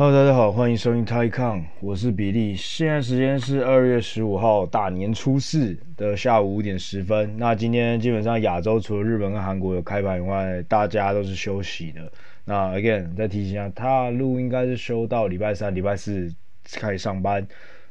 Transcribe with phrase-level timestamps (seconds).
[0.00, 2.54] Hello，大家好，欢迎收听 TaiCon，我是比利。
[2.54, 7.36] 现在时间是二月十五号大年初四的下午五点十分。
[7.36, 12.12] 那今天基本上亚洲除了日本跟韩国有开盘以外，大家都是休息的。
[12.44, 16.32] 那 again 再提醒一下，他路应该是休到礼拜三、礼拜四
[16.74, 17.44] 开始上班，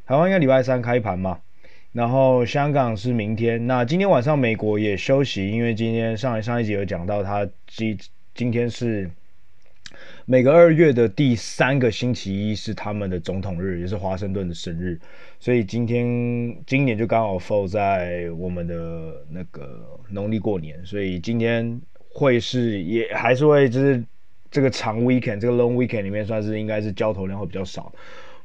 [0.06, 1.38] 台湾应该礼拜三开盘嘛。
[1.92, 3.68] 然后香港是明天。
[3.68, 8.00] 那今天晚上美国也休息，因为今天上一上一集有讲到，他今
[8.34, 9.12] 今天是。
[10.30, 15.00] 每个二月的第三个星期一是他们的总统日，也是华盛顿的生日，
[15.40, 16.06] 所以今天
[16.66, 21.80] 今年就刚好 f 在我们的那个农历过年，所以今天
[22.10, 24.04] 会是也还是会就是
[24.52, 27.90] 这个长 weekend 这个 long weekend 里面算是应该是交投量会比较少。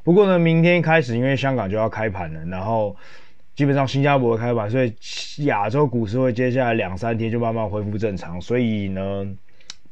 [0.05, 2.95] 不过呢，明天开始因为香港就要开盘了，然后
[3.57, 4.95] 基本上新加坡开盘，所以
[5.47, 9.37] 亚洲股市会接下来两三天就慢慢恢复正常，所以呢。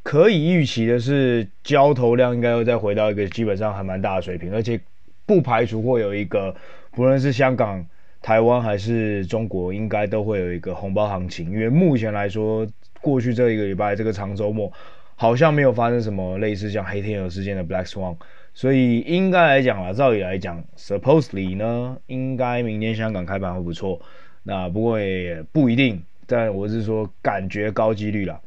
[0.03, 4.81] 可以预期的是，交投量应该又再回到一个基本上还蛮大的水平，而且
[5.27, 6.55] 不排除会有一个，
[6.93, 7.87] 不论是香港、
[8.23, 11.51] 台湾还是中国，应该都会有一个红包行情。
[11.51, 12.67] 因为目前来说，
[13.03, 14.73] 过去这一个礼拜这个长周末，
[15.17, 18.17] 好像没有发生什么类似像黑天鹅事件的 Black Swan，
[18.55, 24.01] 所以应该来讲啊，照理来讲，Supposedly 呢，应该明天香港开盘会不错。
[24.43, 28.41] 那不过也不一定，但我是说感觉高几率啦。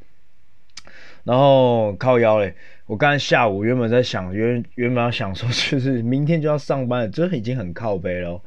[1.24, 2.54] 然后靠腰嘞，
[2.86, 8.42] 我刚才下午原本在想，原原本要想说，就是明天就要上班了，这已经很靠北了。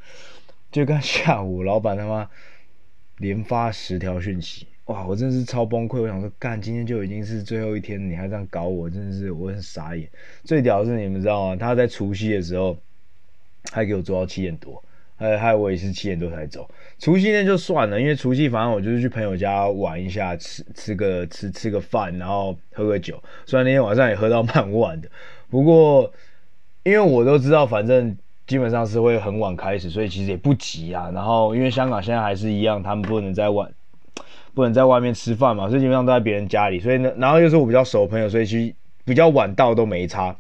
[0.71, 2.29] 就刚下午，老板他妈
[3.17, 6.03] 连发十条讯息，哇，我真的是超崩溃。
[6.03, 10.07] 我想说，干，今天就已经是最后一天，你还这样搞我，真的是我很傻眼。
[10.45, 11.57] 最屌的是你们知道吗？
[11.57, 12.77] 他在除夕的时候
[13.73, 14.85] 还给我做到七点多。
[15.17, 23.23] 还还有我也是七点多才走，除夕那就算了，因为除夕反正我就是去朋友家玩一下，吃吃个吃吃个饭，然后喝个酒。
[23.47, 25.09] 虽然那天晚上也喝到蛮晚的，
[25.49, 26.13] 不过
[26.85, 31.11] 因为我都知道，反正基本上是会很晚开始，所以其实也不急啊。
[31.15, 33.67] 然后因为香港现在还是一样，他们不能在外
[34.55, 36.79] 不能在外面吃饭嘛，所以基本上都在别人家里。
[36.79, 38.75] 所以呢，然后又是我比较熟朋友，所以其实
[39.05, 40.37] 比较晚到都没差。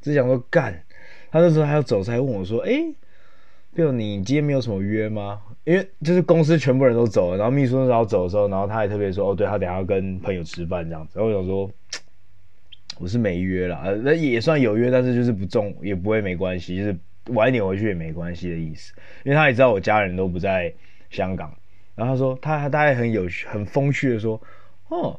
[0.00, 0.82] 只想说干，
[1.30, 2.72] 他那时候还要走，才问我说，哎、
[3.74, 5.42] 就你今天没有什么约吗？
[5.64, 11.18] 因为就是公司全部人都走了，然后秘书那时候走的时候，然后他还特别说，哦，对，他等下要跟朋友吃饭这样子。
[11.18, 11.70] 然后我想说，
[13.00, 16.96] 我是没约啦，那也算有约，但是就是不重，也不会没关系，就是
[17.28, 18.92] 晚一点回去也没关系的意思。
[19.24, 20.72] 因为他也知道我家人都不在
[21.10, 21.52] 香港，
[21.96, 24.40] 然后他说他他大概很有很风趣的说，
[24.88, 25.18] 哦。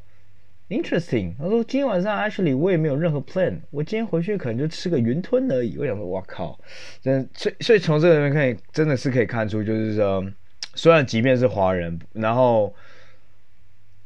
[0.68, 5.78] Interesting，他说今天晚上 actually 我也没有任何 plan，我今天回去可能就吃个云吞而已。
[5.78, 6.60] 我想说，哇靠，
[7.02, 10.26] 真，所以所以从这个里面可以真的是可以看出，就是说，
[10.74, 12.74] 虽然即便是华人，然后，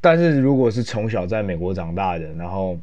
[0.02, 2.78] 但是如果是从小在美国长大的，然后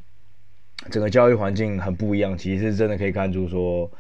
[0.91, 3.91] 整个教育环境很不一样，其实真的可以看出说，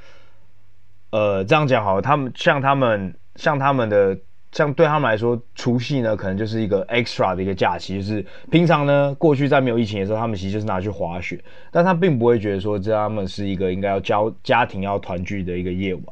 [1.10, 4.18] 呃，这样讲好，他们像他们像他们的。
[4.56, 11.38] 像对他们来说，除夕呢，可能就是一个 extra 的一个假期，就是平常呢，过去在没有疫情的时候，他们其实就是拿去滑雪，
[11.70, 16.04] 但他并不会觉得说，这他们是一个应该要交家庭要团聚的一个夜晚，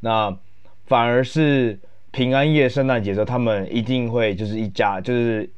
[0.00, 0.36] 那
[0.86, 1.78] 反而是
[2.10, 5.48] 平安夜、圣诞节的时候，他们一定会就是一家就是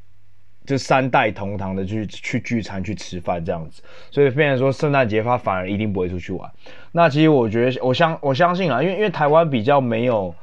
[0.66, 6.50] 就三代同堂的去去聚餐、去吃饭这样子，所以变成说圣诞节他反而一定不会出去玩。
[6.92, 10.34] 那其实我觉得，我相我相信啊，因为因为台湾比较没有。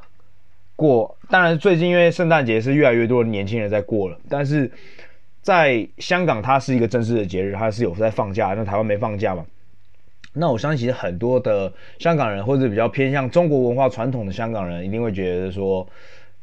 [0.81, 4.69] 过，当然最近因为圣诞节是越来越多的年轻人在过了，但是
[5.43, 9.45] 在香港它是一个正式的节日，它是有在放假，那台湾没放假嘛？
[10.33, 15.87] 那我相信其实很多的香港人或者比较偏向中国文化传统的香港人，一定会觉得说，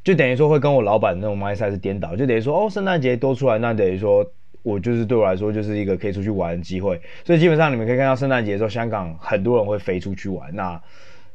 [0.05, 4.25] 就等于说会跟我老板那种 mindset 是颠倒，就等于说哦，圣诞节多出来，那等于说
[4.63, 10.81] 我就是对我来说就是一个可以出去玩的机会，所以基本上你们可以看到圣诞节的时候，香港很多人会飞出去玩，那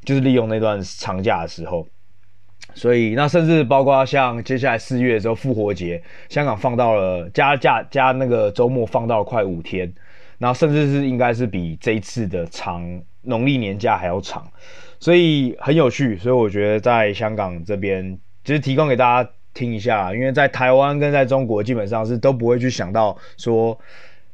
[0.06, 1.86] 就是利用那段长假的时候。
[2.74, 9.94] 所以，那甚至包括像接下来四月的时候，复活节，香港放到了加假加那个周末放到了快五天，
[10.38, 12.84] 然后甚至是应该是比这一次的长
[13.22, 14.46] 农历年假还要长，
[15.00, 16.18] 所以很有趣。
[16.18, 23.78] 所以我觉得在香港这边，就是提供给大家听一下，因为在台湾跟在中国基本上是都不会去想到说。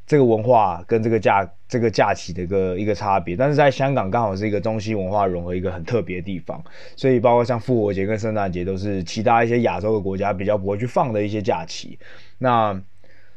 [0.09, 6.61] 这个文化跟这个假这个假期的一个一个差别，但是在香港刚好是一个中西文化融合一个很特别的地方，
[6.95, 11.99] 所以包括像复活节跟圣诞节都是其他一些亚洲的国家比较不会去放的一些假期。
[12.39, 12.81] 那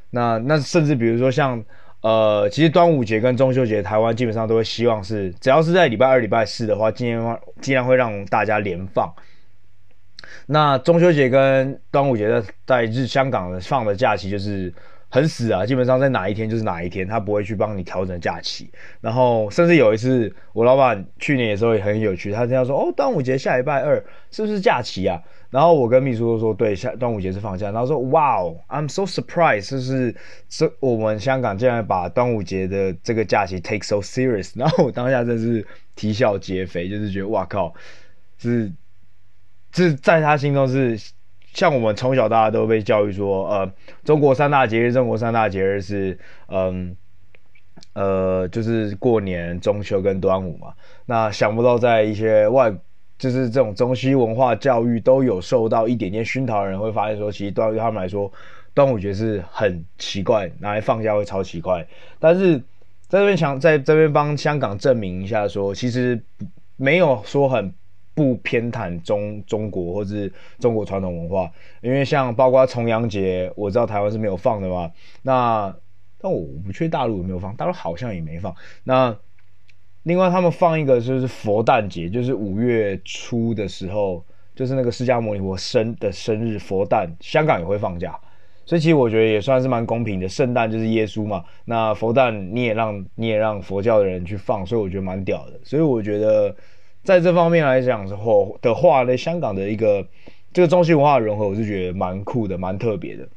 [0.09, 1.63] 那那甚至比如说像
[2.01, 9.13] 呃，其实端午节跟中秋节，台湾基本上都会希望是只要是在礼拜二、礼拜四的话，尽量尽量会让大家连放。
[10.47, 14.73] 那中秋节跟端午节在在日香港的放的假期就是。
[15.15, 18.71] 很死啊，基本上在哪一天就是哪一天，他不会去帮你调整假期。
[19.03, 25.21] 然后甚至有一次，我老板去年的时候也很有趣，他这样说：“哦，端午节下礼拜二是不是假期啊？”
[25.53, 30.17] 然后我跟秘书都说：“对，下端午节是放假。”然后说：“哇哦，I'm so surprised，就是
[30.49, 37.75] 这我们香港竟然把端午节的这个假期 take so serious。”然后我当下真是啼笑皆非，就是觉得哇靠，
[38.39, 38.73] 是
[39.75, 40.99] 是在他心中是。
[41.53, 43.73] 像我们从小大家都被教育说，呃，
[44.05, 46.19] 中国三大节日，中国三大节日是，
[46.49, 46.97] 嗯，
[47.93, 50.73] 呃，就是过年、中秋跟端午嘛。
[51.05, 52.73] 那想不到在一些外，
[53.19, 58.33] 就是这种中西文化教育都有受到一点点熏陶的人，会发现说，其实端午他们来说，
[58.73, 61.87] 端午节是很奇怪，拿来放假会超奇怪。
[62.19, 62.59] 但是
[63.09, 66.19] 在这边想在这边帮香港证明一下，说其实
[66.77, 67.75] 没有说很。
[68.15, 71.51] 不偏袒中中国或是中国传统文化，
[71.81, 74.91] 因为像包括重阳节，我知道台湾是没有放的嘛。
[75.23, 75.75] 那
[76.19, 78.55] 但我不确定大陆有没有放，大陆好像也没放。
[78.85, 79.17] 那
[80.03, 84.23] 另外他们放一个就是佛诞节，就是五月初的时候，
[84.55, 88.19] 就是那个释迦牟尼佛生的生日佛诞，香港也会放假。
[88.67, 90.29] 所以其实我觉得也算是蛮公平的。
[90.29, 95.59] 圣诞就是耶稣嘛，那佛诞你也让你也让佛教的人去放，所以我觉得蛮屌的。
[95.65, 96.55] 所以我觉得。
[97.05, 100.07] 在这方面来讲之后的话呢，香港的一个
[100.53, 103.29] 这个中西文化的融合，我是觉得蛮酷的，蛮特别的。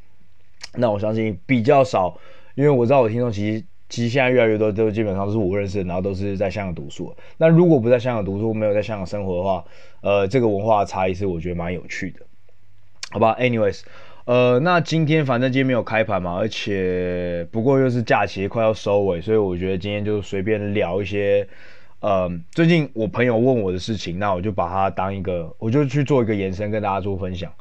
[0.76, 2.20] 那我相信比较少，
[2.54, 7.16] 因为我知道我听众其实其实现在越来越多都基本上都是我认识的，然后都是在香港读书。
[7.38, 9.66] 那如果不在香港读书，没有在香港生活的话，
[10.02, 12.20] 呃，这个文化的差异是我觉得蛮有趣的，
[13.12, 13.82] 好吧？Anyways，
[14.26, 21.48] 呃，那今天反正今天没有开盘嘛，而且不过又是假期快要收尾，所以我觉得今天就随便聊一些。
[22.08, 27.52] 嗯，最近我朋友问我的事情，那我就把它当一个，我就去做一个延伸，跟大家做分享。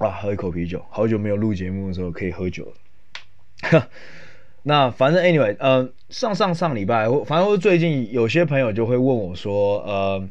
[0.00, 2.66] 哇，喝一口啤酒，好久没有录节目的时候可以喝酒
[3.72, 3.88] 了。
[4.62, 10.28] 那反正 anyway，嗯，上上上礼拜，反正最近有些朋友就会问我说，呃。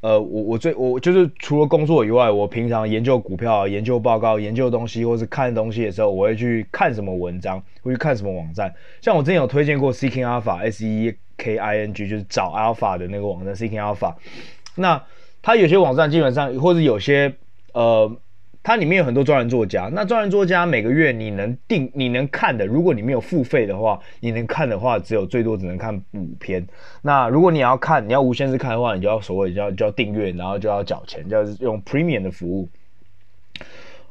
[0.00, 8.74] 呃，我我最我就是除了工作以外，我平常研究股票、研究报告、研究东西，或是看东西的时候，我会去看什么文章，会去看什么网站。
[9.00, 14.14] 像我之前有推荐过 Seeking Alpha，S E K I N G，就是找 Alpha 的那个网站 Seeking Alpha。
[14.76, 15.04] 那
[15.42, 17.34] 它有些网站基本上，或者有些
[17.72, 18.10] 呃。
[18.62, 26.66] 它里面有很多专栏作家，那专栏作家每个月你能定、你能看的，如果你没有付费的话，你能看的话，只有最多只能看五篇。
[27.00, 32.68] 那如果你要看，你要无限制看的话，你就要所谓就要就要订阅，然后就要缴钱，就要用 Premium 的服务。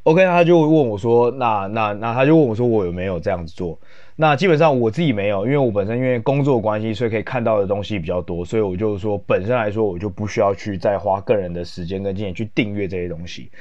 [0.03, 3.77] OK，他就会问我说，那那那他就问我说，我有没有这样子做？
[4.15, 13.51] 那基本上我自己没有，因为我本身因为工作关系，所以可以看到的东西比较多，所以我就说本身来说，我就不需要去再花个人的时间跟金钱去订阅这些东西。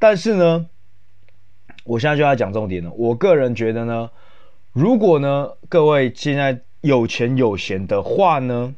[0.00, 0.66] 但是呢，
[1.84, 2.90] 我现在就要讲重点了。
[2.92, 4.10] 我个人觉得呢，
[4.72, 8.74] 如果呢各位现在有钱有闲的话呢，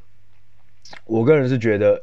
[1.06, 2.02] 我个人是觉得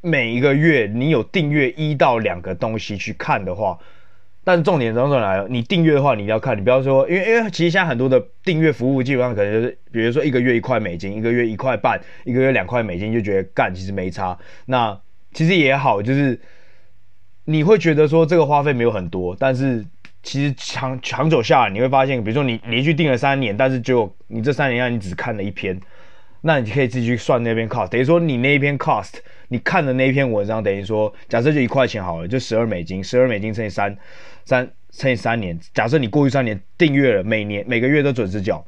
[0.00, 3.76] 每一个月你有订阅一到两个东西去看的话，
[4.44, 14.38] 但重点当中来了，你订阅的话你要看，你不要说，因为因为其实现在很多的订阅服务基本上可能就是，比如说一个月一块美金，一个月一块半，一个月两块美金，就觉得干其实没差。
[14.66, 14.96] 那
[15.32, 16.38] 其实也好，就是。
[17.44, 19.84] 你会觉得说这个花费没有很多，但是
[20.22, 25.80] 其实长长久下来，你会发现，比如说你连续订了三年，但是就你这三年让你只看了一篇，
[26.42, 29.14] 那你可以自己去算那篇 cost，等于说你那一篇 cost，
[29.48, 33.96] 你看的那一篇文章，等于说假设就一块钱好了，就十二美金，十二美金乘以三
[34.44, 38.64] 三乘以三年，假设你过去三年订阅了，每年每个月都准时缴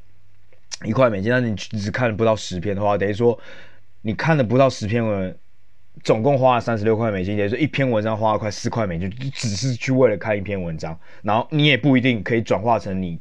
[0.84, 3.38] 一块美金，但是你只看了不到十篇的话，等于说
[4.00, 5.36] 你看了不到十篇文。
[6.02, 10.98] 总共花了三十六块美金，也就是一篇文章花了快四块美金，只是去为了看一篇文章。
[11.22, 13.20] 然后你也不一定可以转化成你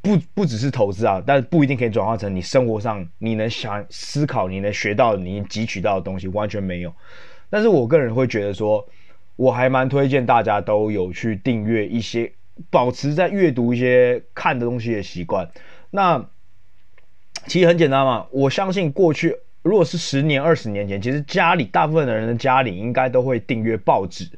[0.00, 6.94] 不不只是投资啊，但是不一定可以转化成你生活上你能想思考、你能学到、你汲取到的东西，完全没有。
[7.50, 8.86] 但是我个人会觉得说，
[9.36, 12.32] 我还蛮推荐大家都有去订阅一些，
[12.70, 15.50] 保持在阅读一些看的东西的习惯。
[15.90, 16.28] 那
[17.46, 19.36] 其实很简单嘛，我相信过去。
[19.62, 24.28] 如果是十年、二十年前，其实家里大部分的人的家里应该都会订阅报纸，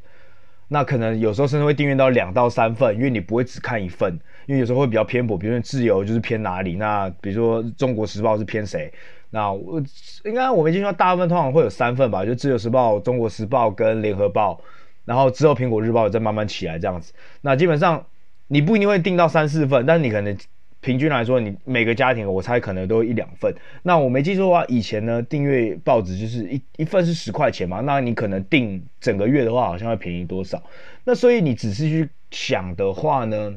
[0.69, 4.13] 那可能有时候甚至会订阅到两到三份，因为你不会只看一份，
[4.47, 8.93] 因为有时候会比较偏颇，比如说自由就是偏哪里，那比如说中国时报是偏谁，
[9.31, 9.83] 那我
[10.25, 14.61] 应该我没记错，大部分通常会有三份吧，就自由时报、中国时报跟联合报，
[15.07, 18.05] 然后之后苹果日报再慢慢起来这样子，那基本上
[18.49, 20.37] 你不一定会订到三四份，但是你可能。
[20.85, 23.51] 平均来说，你每个家庭我猜可能都一两份。
[23.83, 30.63] 那我没记错的话，以前呢订阅报纸就是一一份是十块钱嘛，那你可能订整个月的话，好像会便宜多少？
[31.05, 33.55] 那所以你仔细去想的话呢，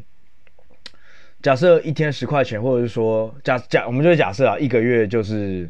[1.41, 5.69] 假设一天十块钱，或者是说假假，我们就假设啊，一个月就是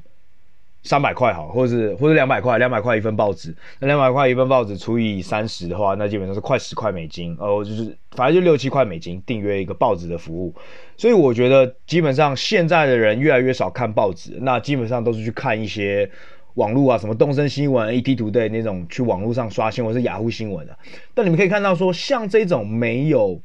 [0.88, 10.56] 三百块好，或者是或者两百块，两百块一份报纸，那两百块一份报纸除以三十的话，那基本上是快十块美金，哦，就是反正就六七块美金订阅一个报纸的服务。
[10.96, 16.10] 所以我觉得基本上现在的人越来越少看报纸，那基本上都是去看一些
[16.54, 20.78] 网络啊，什么东森新闻、ETtoday 那种去网络上刷新闻，是雅虎新闻的。
[21.14, 23.42] 但你们可以看到说，像这种没有。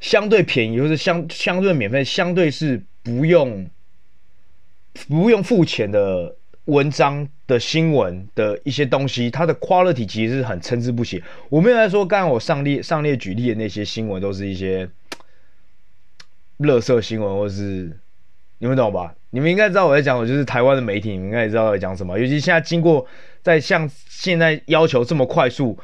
[0.00, 3.64] 相对便宜，或是相相对免费，相对是不用
[5.08, 11.22] 不用付钱的文章的新闻的一些东西，它的 quality 其实是很参差不齐。
[11.48, 14.88] 我没有在说，刚刚我上列上列举例的那些新闻都是一些
[16.58, 17.96] 垃圾新闻，或是
[18.58, 19.14] 你们懂吧？
[19.30, 22.18] 你们应该知道我在讲，我就是台湾的媒体，你们应该也知道我在讲什么。
[22.18, 23.06] 尤其现在经过
[23.42, 25.74] 在像现在要求这么快速，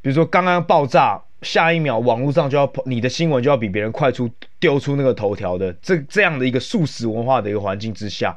[0.00, 1.22] 比如说刚刚爆炸。
[1.42, 4.28] 下一秒，网络上就要你的新闻就要比别人快出
[4.58, 8.36] 丢出那个头条的这这样的一个速食文化的一个环境之下，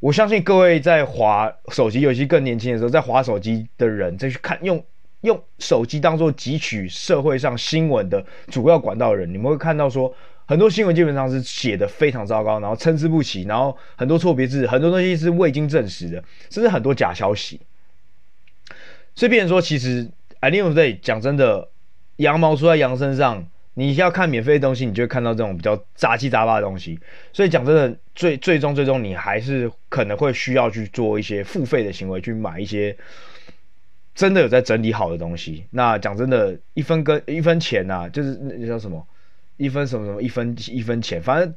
[0.00, 4.84] 我相信各位在滑手机，尤其更年轻的时候，在滑手机的人再去看用
[5.20, 10.12] 用手机当做汲取社会上新闻的主要管道人，你们会看到说
[10.44, 17.60] 很多新闻基本上是写的非常糟糕，然后参差不齐，然后很多错别字，很多东西是未经证实的，甚至很多假消息。
[19.14, 21.68] 所以，变成说，其实 at the end of the day 讲真的。
[22.16, 26.98] 羊毛出在羊身上，你要看免费的东西，你就会看到这种比较杂七杂八的东西。
[27.32, 32.96] 所以讲真的，最最终最终，你还是可能会需要去做一些付费的行为，去买一些
[34.14, 35.66] 真的有在整理好的东西。
[35.70, 39.06] 那讲真的，一分跟一分钱呐、啊，就是那叫什么
[39.58, 41.54] 一分什么什么一分一分钱，反正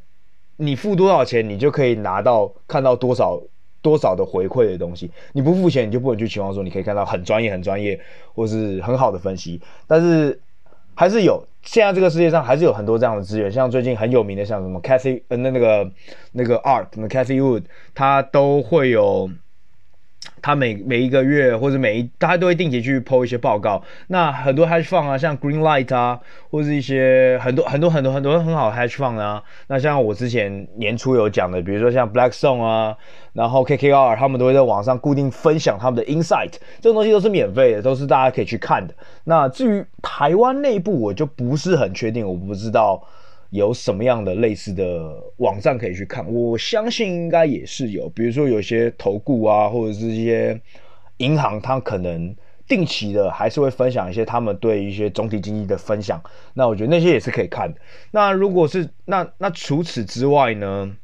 [0.57, 3.41] 你付多少钱，你就可以拿到看到多少
[3.81, 5.09] 多少的回馈的东西。
[5.31, 7.97] 你不付钱，你就不能去期望说你可以看到很专业、很专业
[8.33, 9.61] 或是很好的分析。
[9.87, 10.41] 但是
[10.99, 15.89] 还是有，现在这个世界上还是有很多这样的资源，像最近很有名的，像什么 Cathy 呃那那个
[16.33, 17.63] 那个 Art，什么 Cathy Wood，
[17.95, 19.29] 他都会有。
[20.41, 23.81] 他每每一个月或者每一，他都会定期去 po 一些报告。
[24.07, 26.19] 那很多 hedge fund 啊，像 Greenlight 啊，
[26.49, 29.43] 或者一些很多很多很多很多很好 hedge fund 啊。
[29.67, 32.95] 那像我之前年初有讲的，比如说像 Blackstone 啊，
[33.33, 38.93] 然后 KKR，他们都会在网上固定分享他们的 insight，这种东西都是免费的，都是大家可以去看的。
[39.23, 43.01] 那至于台湾内部，我就不是很确定，我不知道。
[43.51, 46.31] 有什么样的类似的网站可以去看？
[46.31, 50.61] 我相信应该也是有，比如说有些投顾啊，或者是一些
[51.17, 52.35] 银行，它可能
[52.67, 56.21] 定期的还是会分享一些他们对一些总体经济的分享。
[56.53, 57.79] 那我觉得那些也是可以看的。
[58.11, 60.95] 那如果是那那除此之外呢？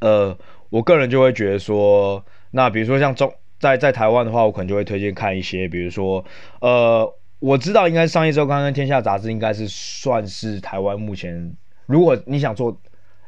[0.00, 0.36] 呃，
[0.70, 6.24] 我个人就会觉得说，那比如说像中在在台湾的话，我可能就会推荐看一些，比如说
[6.60, 7.14] 呃。
[7.40, 11.54] 我知道，应该商业周刊跟天下杂志应该是算是台湾目前，
[11.86, 12.76] 如果你想做，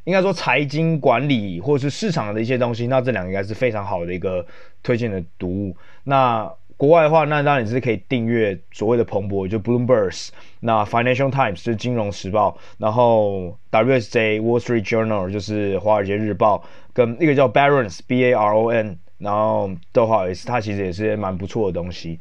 [0.03, 4.45] 应该说财经管理或者是市场的一些东西，那这两个应该是非常好的一个
[4.83, 5.75] 推荐的读物。
[6.03, 22.19] 那国外的话，那当然你是可以订阅所谓的彭博，就 Bloomberg，那 Financial Times 就是金融时报，然后 WSJ Wall Street Journal 就是华尔街日报，跟一个叫 Barons》（B-A-R-O-N），然后的话也是它其实也是蛮不错的东西。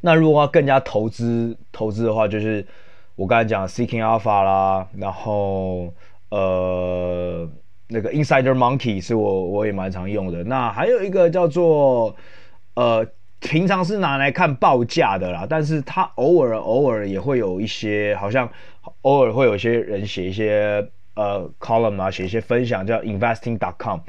[0.00, 2.66] 那如果要更加投资投资的话，就是
[3.16, 5.92] 我刚才讲的 Seeking Alpha 啦，然后
[6.30, 7.48] 呃
[7.88, 10.44] 那个 Insider Monkey 是我我也蛮常用的。
[10.44, 12.14] 那还有一个叫做
[12.74, 13.06] 呃
[13.40, 18.48] 平常是拿来看报价的啦，但是它偶尔偶尔也会有一些，好像
[19.02, 24.00] 偶尔会有一些人写一些呃 column 啊，写一些分享叫 Investing.com。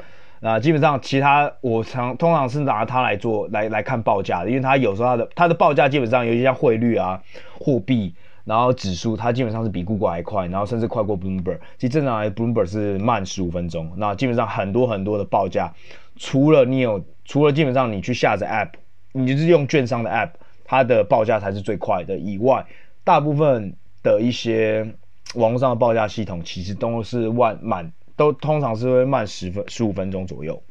[0.41, 7.22] 那基本上，其他我常通常是拿它来做来来看报价的，因为它有时候它的它的报价基本上，尤其像汇率啊、
[7.60, 8.15] 货币，
[8.46, 11.60] 然后指数，它基本上是比 Google 还快，然后甚至快过 Bloomberg。
[11.77, 13.91] 其实正常来 Bloomberg 是慢十五分钟。
[13.98, 15.74] 那基本上很多很多的报价，
[16.15, 18.79] 除了你有，除了基本上你去下载 App，
[19.12, 20.29] 你就是用券商的 App，
[20.63, 22.65] 它的报价才是最快的以外，
[23.03, 24.88] 大部分的一些
[25.36, 27.91] 网络上的报价系统其实都是万满。
[28.19, 30.61] 都通常是会慢十分十五分钟左右。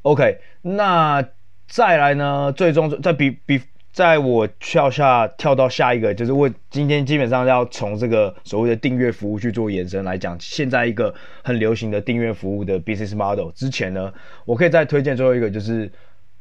[0.00, 1.22] OK，那
[1.68, 2.50] 再来呢？
[2.52, 3.60] 最终在比比，
[3.92, 13.50] 在我跳下跳到下一个，就是我今天基本上要从这个所谓的订阅服务去做延伸来讲，现在一个很流行的订阅服务的 business model。
[13.50, 14.10] 之前呢，
[14.46, 15.92] 我可以再推荐最后一个，就是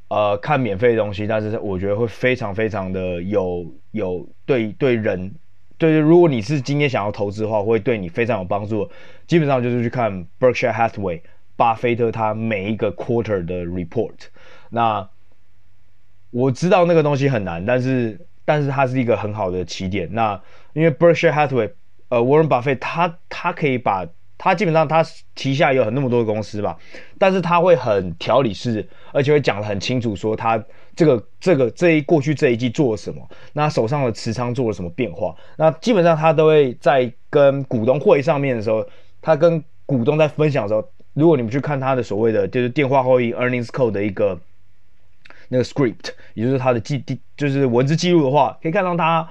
[0.08, 5.36] 呃看免费的东西，但是我觉得会非常非常的有有对对人。
[5.78, 8.90] 对，如果你是今天想要投资的话，会对你非常有帮助。
[9.28, 11.22] 基本上就是去看 Berkshire Hathaway，
[11.56, 14.14] 巴菲特他每一个 quarter 的 report。
[14.70, 15.10] 那
[16.32, 20.08] 我知道那个东西很难，但是但是它是一个很好的起点。
[20.14, 20.42] 那
[20.74, 21.72] 因为 Berkshire Hathaway，
[22.10, 25.04] 呃，Warren Buffett 他他可以把他基本上他
[25.36, 26.78] 旗下有很那么多公司吧，
[27.18, 30.64] 但是他会很条理式，而且会讲得很清楚，说他
[30.96, 33.22] 这个这个这一过去这一季做了什么，
[33.54, 38.86] 那手上的持仓做了什么变化，那基本上他都会在跟股东会上面的时候，
[39.22, 44.40] 他跟股东在分享的时候，如果你们去看他的所谓的就是电话会议 earnings call 的一个
[45.50, 49.30] 那个 script，也就是他的记记就是文字记录的话，可以看到他。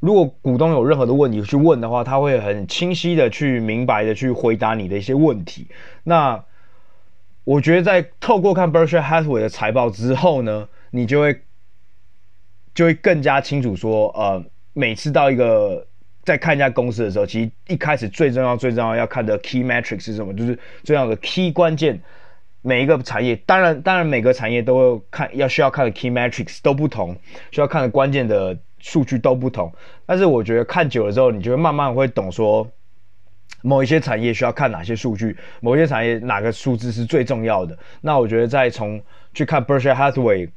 [0.00, 5.66] 如果股东有任何的问题去问的话，他会很清晰的去明白的去回答你的一些问题。
[6.04, 6.42] 那
[7.44, 11.40] 我觉得在透过看 Berkshire Hathaway 的财报之后呢，你就会
[12.74, 15.86] 就会更加清楚说，呃，每次到一个
[16.22, 20.34] 在看一家公司的时候，其实一开始最重要最重要要看的 key metric 是什么？
[20.34, 22.00] 就是最重要的 key 关键。
[22.62, 27.16] 每一个产业，当然当然每个产业都会看要需要看的 key metrics 都不同，
[27.50, 28.56] 需要看的关键的。
[28.82, 29.70] 数据都不同，
[30.06, 32.66] 但是我觉得看久了之后，你就会慢慢会懂说，
[33.60, 37.78] 某一些产业需要看哪些数据，某些产业哪个数字是最重要的。
[38.00, 38.98] 那我觉得再从
[39.34, 40.48] 去看 Berkshire Hathaway，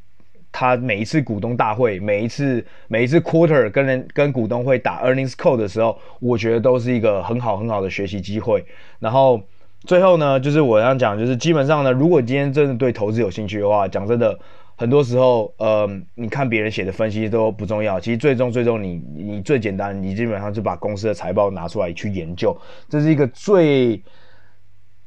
[0.53, 8.63] 他每一次股东大会，每一次每一次 quarter 跟人跟股东会打 earnings call 的时候，我觉得都是一个很好很好的学习机会。
[8.99, 9.41] 然后
[9.81, 14.39] 最后呢，就是我要讲，就是基本上呢，如果今天真的对投资有兴趣的话，讲真的。
[14.75, 22.57] 很多时候，呃，你看别人写的分析都不重要，其实最终最终你你最简单，你基本上就把公司的财报拿出来去研究，
[22.89, 24.01] 这是一个最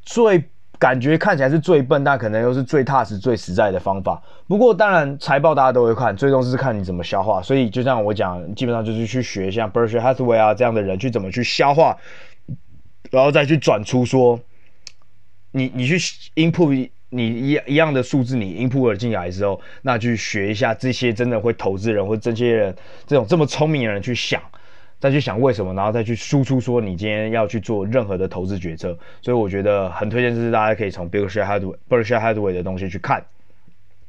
[0.02, 0.42] 最
[0.78, 4.22] 感觉看起来是最笨，但可能又是最踏实、最实在的方法。
[4.46, 7.42] 不过当然财报大家都会看，最终是看你怎么消化。
[7.42, 11.96] 所以就像我讲，基本上就是去学像 Berkshire Hathaway 啊这样的人去怎么去消化，
[13.10, 14.38] 然后再去转出说，
[15.52, 15.96] 你你去
[16.34, 16.90] input。
[17.08, 22.74] 你一一样的数字，你 input 了进来之后，那去学一下这些真的会投资人或这些人
[23.06, 24.42] 这种这么聪明的人去想，
[24.98, 28.96] 再去想为什么，然后再去输出说你今天要去做任何的投资决策。
[29.22, 33.24] 所以我觉得很推荐，就是大家可以从 Berkshire Hathaway Berkshire Hathaway 的东西去看，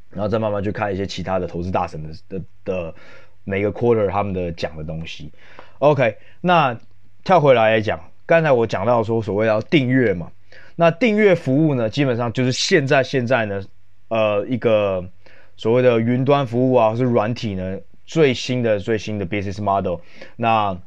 [0.09, 2.95] 然后再慢慢去看一些其他的投资大神的的的
[3.43, 5.31] 每个 quarter 他们的讲的东西。
[5.79, 6.77] OK，那
[7.23, 10.31] 跳回来来讲，刚才我讲到说所谓要订阅嘛。
[10.75, 13.63] 那订阅服务呢，基本上就是现在现在呢，
[14.09, 15.03] 呃，一个
[15.55, 19.99] 所谓的云端服务啊，或是软体呢，最新的最新的 business model。
[20.35, 20.77] 那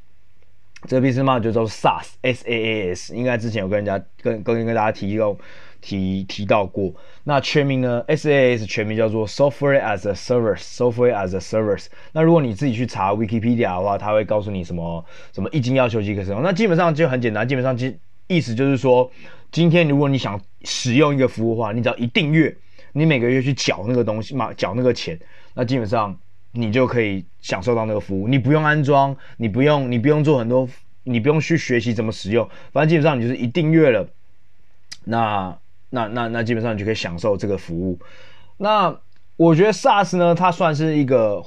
[0.86, 5.38] 这个 business model 就叫 SaaS，S A A S，应该之前有跟人家跟跟跟大家提过
[5.80, 6.92] 提提到过。
[7.24, 11.86] 那全名呢，S A A S 全名叫做 Software as a Service，Software as a Service。
[12.12, 16.42] 那如果你自己去查 Wikipedia 的话，它会告诉你什么什么一经要求即可使用。
[16.42, 19.10] 那基本上就很简单，基本上其意思就是说。
[19.52, 22.56] 今天如果你想使用一个服务的话，你只要一订阅，
[22.92, 25.18] 你每个月去缴那个东西嘛，缴那个钱，
[25.54, 26.16] 那基本上
[26.52, 28.26] 你就可以享受到那个服务。
[28.28, 30.68] 你不用安装，你不用，你不用做很多，
[31.04, 34.08] 你不用去学习怎么使用，反正基本上你就是一订阅了，
[35.04, 35.56] 那
[35.90, 37.98] 那那那基本上你就可以享受这个服务。
[38.58, 38.94] 那
[39.36, 41.42] 我觉得 SaaS 呢，它算是一个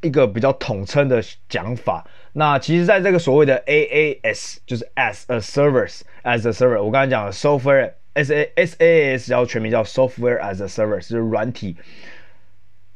[0.00, 2.06] 一个比较统称的讲法。
[2.32, 10.66] 那其实，在这个所谓的 AAS，就是 as a service，as a server，我刚才讲的 software S A S A S，然后全名叫 software as a
[10.66, 11.76] service，就是软体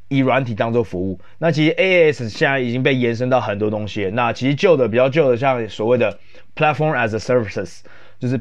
[0.09, 1.17] 以软体当做服务。
[1.37, 4.09] 那其实 AAS 现在已经被延伸到很多东西。
[4.13, 6.19] 那其实旧的比较旧的，像所谓的
[6.55, 7.79] platform as a services，
[8.19, 8.39] 就是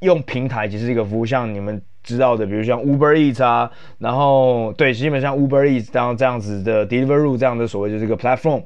[0.00, 8.62] 用平台其实是一个服务，像你们知道的，比如像 Uber Eats 啊，然后对，基本上 Uber Eats 当这样子的 Deliveroo 这样的所谓就是一个 platform。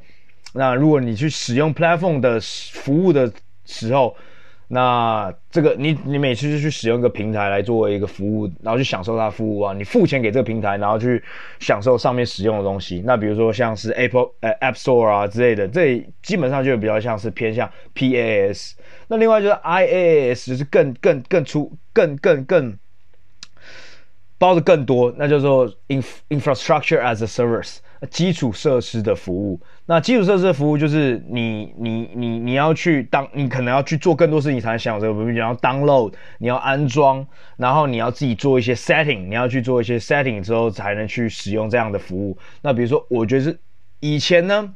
[0.54, 3.30] 那如果你去使用 platform 的服务的
[3.66, 4.16] 时候，
[4.70, 11.22] 那这个你你每次就去使用一个平台来作为一个服务，然后去享受它服务啊，你付钱给这个平台，然后去
[11.58, 13.02] 享受上面使用的东西。
[13.06, 18.72] 那比如说像是 Apple 呃 App Store 啊之类的，这基本上就比较像是偏向 PaaS。
[19.08, 22.78] 那另外就是 IaaS，就是更更更出更更更
[24.36, 25.66] 包的更多，那叫做
[26.28, 27.78] Infrastructure as a Service。
[28.10, 35.30] 基础设施的服务，那基础设施的服务就是你你你你要去当，你可能要去做更多事情才能享有这个服务。
[35.30, 42.36] 你要 download，你要安装，然后你要自己做一些 setting，你要去做一些 setting 之后才能去使用这样的服务。
[42.60, 43.58] 那比如说，我觉得是
[44.00, 44.74] 以前呢，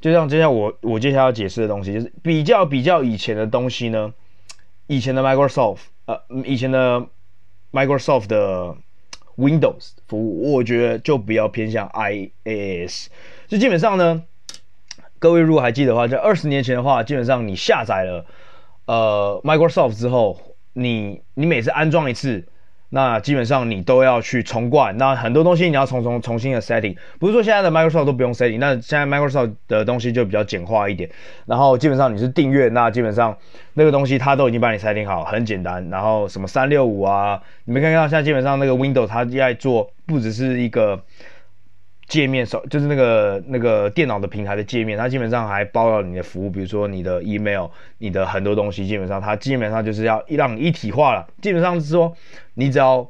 [0.00, 4.14] 就像接下来我我接下来要解释的东西，就是比较比较以前的东西呢，
[4.86, 7.06] 以前的 Microsoft，呃，以前的
[7.72, 8.74] Microsoft 的。
[9.36, 13.08] Windows 服务，我觉得就比较偏向 IaaS。
[13.46, 14.22] 就基本上呢，
[15.18, 18.24] 各位如果还记得的话，在二十年前的话，基本上你下载了
[18.86, 20.38] 呃 Microsoft 之后，
[20.74, 22.44] 你你每次安装一次，
[22.90, 31.10] 那基本上你都要去重灌，那很多东西你要重重重新的 setting，不是说现在的 Microsoft 都不用 setting，那现在 Microsoft 的东西就比较简化一点，
[31.46, 33.36] 然后基本上你是订阅，那基本上
[33.74, 41.02] 那个东西它都已经帮你 setting 好，很简单，然后什么三六五啊，你们看看现在基本上那个 Windows 它在做，不只是一个。
[42.06, 47.66] 界面手就是那个那个电脑的平台的界面，它基本上还包了你的服务，比如说你的 email，
[47.98, 51.26] 你的很多东西，基本上它基本上就是要让你一体化了。
[51.42, 52.16] 基本上是说，
[52.54, 53.08] 你只要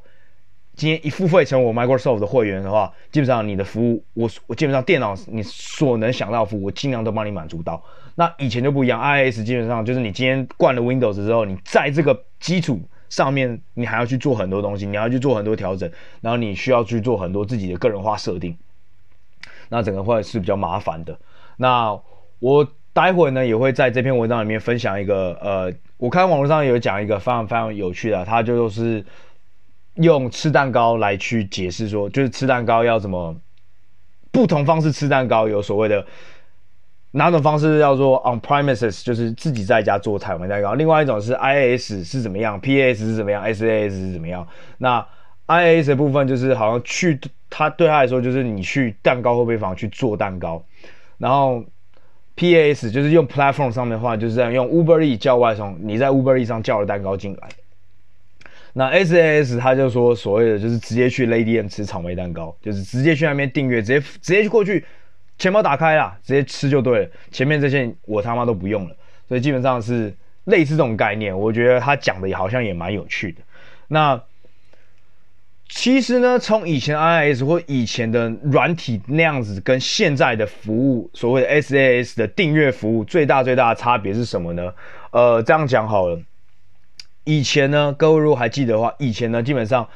[0.75, 7.83] 今天一付费成我 Microsoft 的会员的话，基本上你的服务，我我基本上电脑你所能想到的服务，我尽量都帮你满足到。
[8.15, 12.81] 那以前就不一样，IIS 基本上就是你今天灌了 Windows 之后，你在这个基础
[13.11, 15.91] 上面，你还要去做很多东西，你要去做很多调整，
[16.23, 18.57] 然后你需要去做很多自己的个人化设定。
[19.69, 21.19] 那整个会是比较麻烦的。
[21.57, 21.99] 那
[22.39, 29.05] 我待会呢也会在这篇文章里面分享一个，呃，我看网络上有讲一个非常非常有趣的，它就是
[29.95, 33.35] 用吃蛋糕来去解释说，就是吃蛋糕要怎么
[34.31, 36.07] 不同方式吃蛋糕，有所谓的
[37.11, 44.47] 哪种方式叫做 on premises，就是自己在家做台湾蛋糕；另外一种是 I S 是怎么样 P S 是怎么样，SAS 是怎么样。
[44.79, 45.07] 那
[45.47, 47.21] I S 的部分就是好像去。
[47.49, 50.65] 他对他来说就是你去蛋糕烘焙坊去做蛋糕，
[51.17, 51.65] 然后
[52.37, 57.49] PAS 就是用 platform 上面的话，就是这样用 Uber E 叫外送，你在 Uber E 上叫了蛋糕进来。
[58.73, 64.85] 那 SAS 他就说所谓的就是直接去 Lady M 吃草莓蛋糕，就是直接去那边订阅，直接直接去过去，
[65.39, 67.11] 钱包打开啦，直接吃就对了。
[67.31, 68.97] 前面这些我他妈都不用了，
[69.29, 71.39] 所以基本上是类似这种概念。
[71.39, 73.41] 我觉得他讲的也好像也蛮有趣的。
[73.89, 74.21] 那。
[75.69, 84.73] 其实呢，从以前 IIS 或以前的软体那样子，跟现在的服务，所谓的 S A S 的订阅服务，最大最大的差别是什么呢？
[85.11, 86.21] 呃，这样讲好了，
[87.25, 89.89] 以前呢，各位如果还记得的话，以前呢，基本上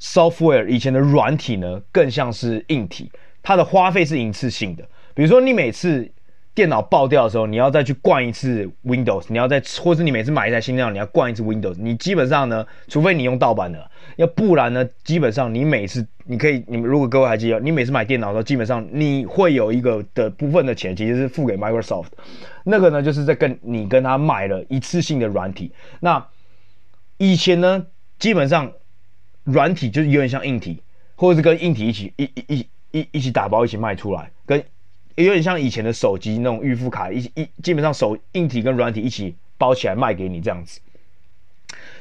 [0.00, 3.10] software 以前的软体呢，更像是硬体，
[3.42, 4.82] 它的花费是一次性的，
[5.14, 6.10] 比如说你每次。
[6.58, 11.76] 电脑爆掉的时候，你要再去灌一次 Windows，你要再，或是你每次买一台新电脑，你要灌一次 Windows。
[11.78, 22.08] 你基本上呢，除非你用盗版的，要不然呢，基本上你每次你可以，你们如果各位还记得，你每次买电脑的时候，基本上你会有一个的部分的钱，其实是付给 Microsoft。
[22.64, 25.70] 那个呢，就是在跟你跟他买了一次性的软体。
[26.00, 26.26] 那
[27.18, 27.86] 以前呢，
[28.18, 28.72] 基本上
[29.44, 30.82] 软体就是有点像硬体，
[31.14, 34.60] 或者是跟硬体一起一一一一一起打包一起卖出来，跟。
[35.24, 40.80] 有点像以前的手机那种预付卡，一一基本上手硬体跟软体一起包起来卖给你这样子。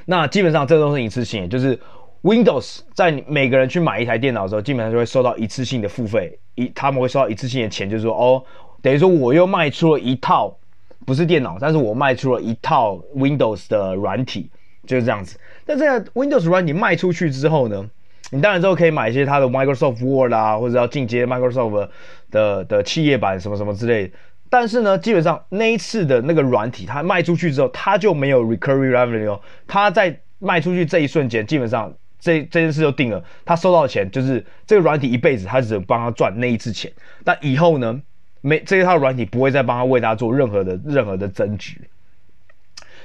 [0.05, 1.77] 那基本上这都是一次性，就是
[2.23, 8.43] Windows 在每个人去买一台电脑的时候，基本上就会收到一次性的付费，一他们会收到一次性的钱，就是说哦，
[8.81, 10.57] 等于说我又卖出了一套
[11.05, 14.49] 不是电脑，但是我卖出了一套 Windows 的软体，
[14.85, 15.37] 就是这样子。
[15.65, 17.89] 那这个 Windows 软体卖出去之后呢，
[18.31, 21.89] 你当然之后可以买一些它的 Microsoft Word 啊，或者要进阶 Microsoft
[22.31, 24.13] 的的企业版什么什么之类的。
[24.49, 29.39] 但是呢，基本上那一次的那个软体它卖出去之后，它就没有 recurring revenue。
[29.67, 33.23] 它在卖出去这一瞬间，基本上这这件事就定了。
[33.43, 36.91] 他收到钱就是这个软体一辈子，他只能帮他赚那一次钱。
[37.23, 38.01] 但以后呢，
[38.41, 41.75] 没这一套软体不会再帮他为他做任何的任何的增值。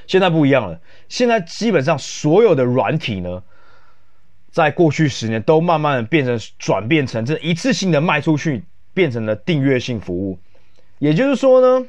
[0.06, 3.42] 现在不一样了，现在基本上所有的软体呢。
[4.50, 8.62] 在过去十年，都慢慢的变成转变成这一次性的卖出去，
[8.94, 10.38] 变成了订阅性服务。
[10.98, 11.86] 也就是说呢，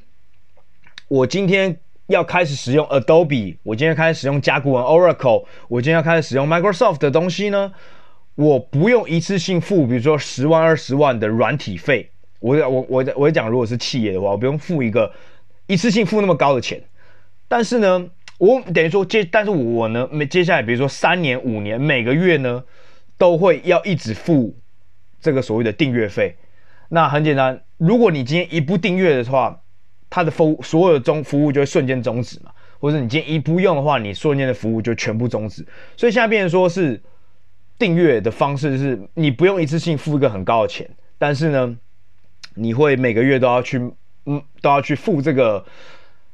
[1.08, 7.72] 我今天要开始使用 Adobe，我今天开始使用甲骨文 Oracle，我今天要开始使用 Microsoft 的东西呢，
[8.36, 12.10] 我不用一次性付，比如说十万二十万的软体费。
[12.40, 15.12] 我我我我讲，如果是企业的话，我不用付一个
[15.68, 16.84] 一次性付那么高的钱，
[17.48, 18.10] 但是呢。
[18.40, 22.62] 我等于说接，但是我呢，没接下来，比如说三年、五年，每个月呢，
[23.18, 24.54] 都会要一直付
[25.22, 26.36] 这个所谓的订阅费。
[26.94, 29.60] 那很简单，如果你今天一不订阅的话，
[30.12, 32.52] 它的服所有的中服务就会瞬间终止嘛。
[32.80, 35.66] 或者你今天一不用的话，你瞬间的服务就全部终止。
[35.98, 37.02] 所以现在变成说是
[37.80, 41.76] 订阅的方式是，你不用一次性付一个很高的钱，但是呢，
[42.54, 43.80] 你会每个月都要去，
[44.28, 45.66] 嗯，都要去付这个。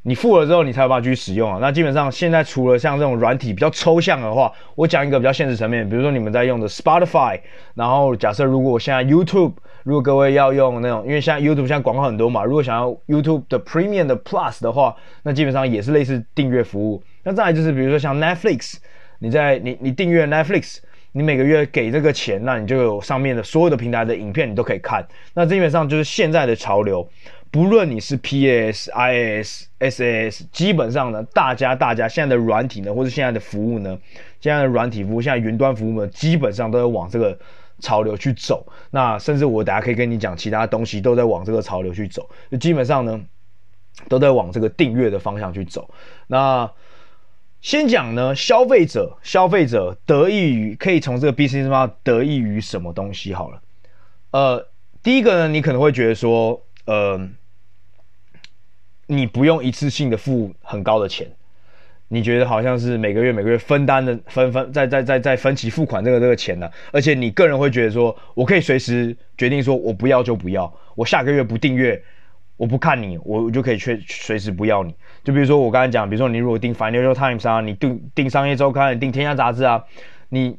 [0.04, 1.58] 你付了之后，你才有办法去使用啊。
[1.62, 7.40] 那基本上现在除了像这种软体比较抽象的话，我讲一个比较现实层面，比如说你们在用的 Spotify，
[7.76, 17.04] 然后假设如果现在 YouTube，如果各位要用那种，因为现在 YouTube 现在广告很多嘛，如果想要 YouTube 的 Premium 的 Plus 的话，那基本上也是类似订阅服务。
[17.24, 18.78] 那再来就是比如说像 Netflix，
[19.20, 20.78] 你在你你订阅 Netflix，
[21.12, 25.06] 你每个月给这个钱，那你就有上面的所有的平台的影片你都可以看。
[25.34, 27.06] 那基本上就是现在的潮流。
[27.52, 33.98] 不论你是 P S I S S S，基本上呢，大家大家现在的软体呢，或者现在的服务呢，
[34.40, 37.38] 现在的软体服务，现在云端服务呢，基本上都在往这个
[37.80, 38.66] 潮流去走。
[38.92, 42.30] 那甚至我等下可以跟你讲，其他东西都在往这个潮流去走。
[42.52, 43.20] 就基本上呢，
[44.08, 45.90] 都在往这个订阅的方向去走。
[46.28, 46.70] 那
[47.62, 53.34] 先讲呢，消费者，消费者得益于可以从这个 business model 得益于什么东西？
[53.34, 53.62] 好了，
[54.32, 54.68] 呃，
[55.02, 57.30] 第一个呢，你可能会觉得说，呃，
[59.08, 61.28] 你不用一次性的付很高的钱，
[62.08, 72.02] 你觉得好像是每个月每个月分担的分分在在在在分期付款这个这个钱呢，而且你个人会觉得说，我可以随时决定说我不要就不要，我下个月不订阅。
[72.58, 74.94] 我不看你，我我就可以随随时不要你。
[75.24, 79.82] 就比如说我刚才讲，比如说你如果订 Financial Times 啊，你订订商业周刊，订天下杂志啊，
[80.28, 80.58] 你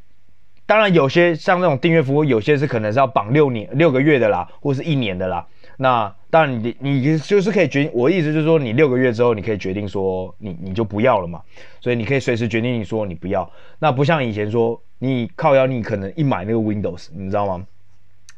[0.65, 5.47] 当然有些像这种订阅服务，有些是可能是要绑六年六个月的啦，或是一年的啦。
[5.83, 11.41] 那当然你你就是可以决定，我意思就是说，你六个月之后你可以决定说你你就不要了嘛。
[11.81, 13.51] 所以你可以随时决定你说你不要。
[13.79, 17.65] 那不像以前说你靠腰，你可能一买那个 Windows，你知道吗？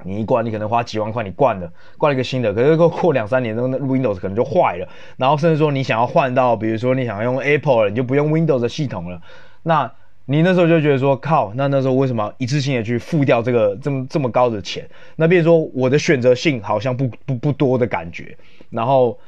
[0.05, 9.21] 你一关，你可能花几万块，你灌了，灌了一个新的，可是过过两三年，那个 Windows 可能就坏了，然后甚至说你想要换到，比如说你想要用 Apple，你就不用 Windows 的系统了，
[9.65, 9.93] 那
[10.25, 14.89] 你那时候就觉得说，靠，那那时候为什么一次性的去付掉这个这么这么高的钱？
[15.17, 18.37] 那变成说我的选择性好像不不不多的感觉，
[18.71, 19.19] 然后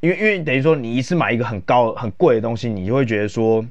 [0.00, 3.64] 因为因为等于说你一次买一个很高很贵的东西，你就会觉得说，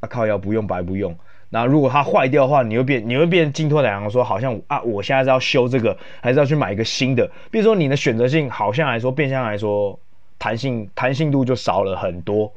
[0.00, 1.14] 啊靠，要不用白不用。
[1.50, 7.30] 那如果它坏掉的话，你会变，你会变进退两难，说好像啊，我现在是要修这个，还是要去买一个新的？
[7.50, 9.98] 比如说你的选择性好像来说，变相来说，
[10.38, 12.52] 弹性弹性度就少了很多。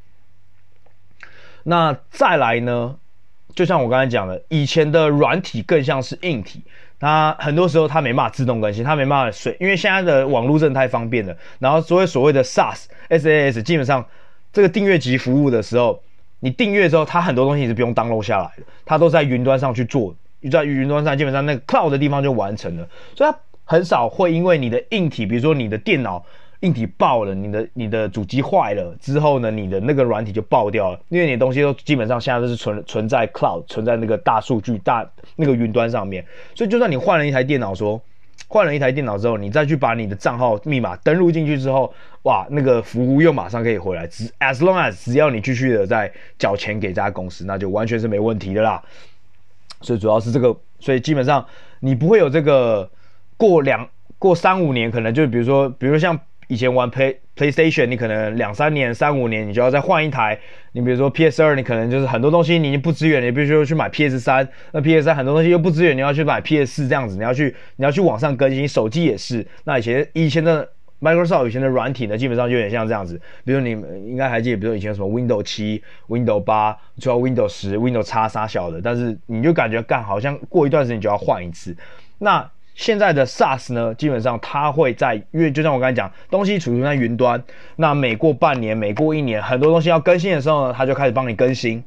[1.64, 2.98] 那再来呢，
[3.58, 6.62] 就像我刚才讲的，以前的软体更像是硬体，
[7.00, 11.36] 它很多时候它没办法自动更新，它没办法随，因为现在的网络真的太方便了。
[11.58, 14.06] 然后所谓所谓的 SaaS、SaaS，基本上
[14.54, 16.00] 这个订阅级服务的时候。
[16.40, 26.24] 你订阅之后，它很多东西是不用 download 下来的，它都在云端上去做，你在云端上基本上那个 cloud 的地方就完成了，所以它很少会因为你的硬体，比如说你的电脑
[26.62, 38.02] 硬体爆了，你的你的主机坏了之后呢，你的那个软体就爆掉了，因为你的东西都基本上现在都是存存在 cloud，存在那个大数据大那个云端上面，所以就算你换了一台电脑说。
[38.50, 44.08] 换了一台电脑之后，你再去把你的账号密码登录进去之后，哇，那个服务又马上可以回来。
[44.08, 48.82] 只 as long as 只要你继续的在缴钱给这家公司，那就完全是没问题的啦。
[49.82, 51.46] 所以主要是这个，所以基本上
[51.82, 52.90] 你不会有这个
[53.36, 53.86] 过两
[54.18, 56.18] 过三五年，可能就比如说，比如说像。
[56.48, 60.40] 以前玩 Play PlayStation，你可能两三年、三五年，你就要再换一台。
[60.72, 64.48] 你比如说 PS 二，你可能就是很多东西你已经不支援，你必须要去买 PS 三。
[64.72, 68.68] 那 PS 三很多东西又不支援，你要去买 PS 四这样子，你要去你要去网上更新。
[68.68, 69.46] 手机也是。
[69.66, 70.68] 那以前以前的
[71.02, 73.20] Microsoft 以前的软体呢，基本上就有点像这样子。
[73.44, 81.76] 比如你们应该还记得，比如以前什么 Windows 七、Windows 八，主要 Windows 十、Windows 叉啥小的，但是你就感觉干好像过一段时间就要换一次。
[82.20, 87.44] 那现在的 SaaS 呢，基本上它会在，因为就像我刚才讲，东西储存在云端，
[87.76, 91.84] 那每过半年、每过一年，很多东西要更新的时候呢，它就开始帮你更新。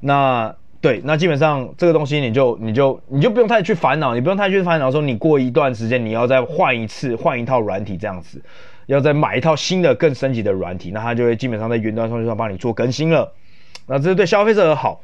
[0.00, 8.42] 那对，那基本上这个东西你就你就你就不用太去烦恼，你不用太去烦恼说你过一段时间你要再换一次换一套软体这样子，
[8.86, 13.30] 要再买一套新的更升级的软体，那它就会基本上在云端上就要帮你做更新了。
[13.86, 15.02] 那这是对消费者的好，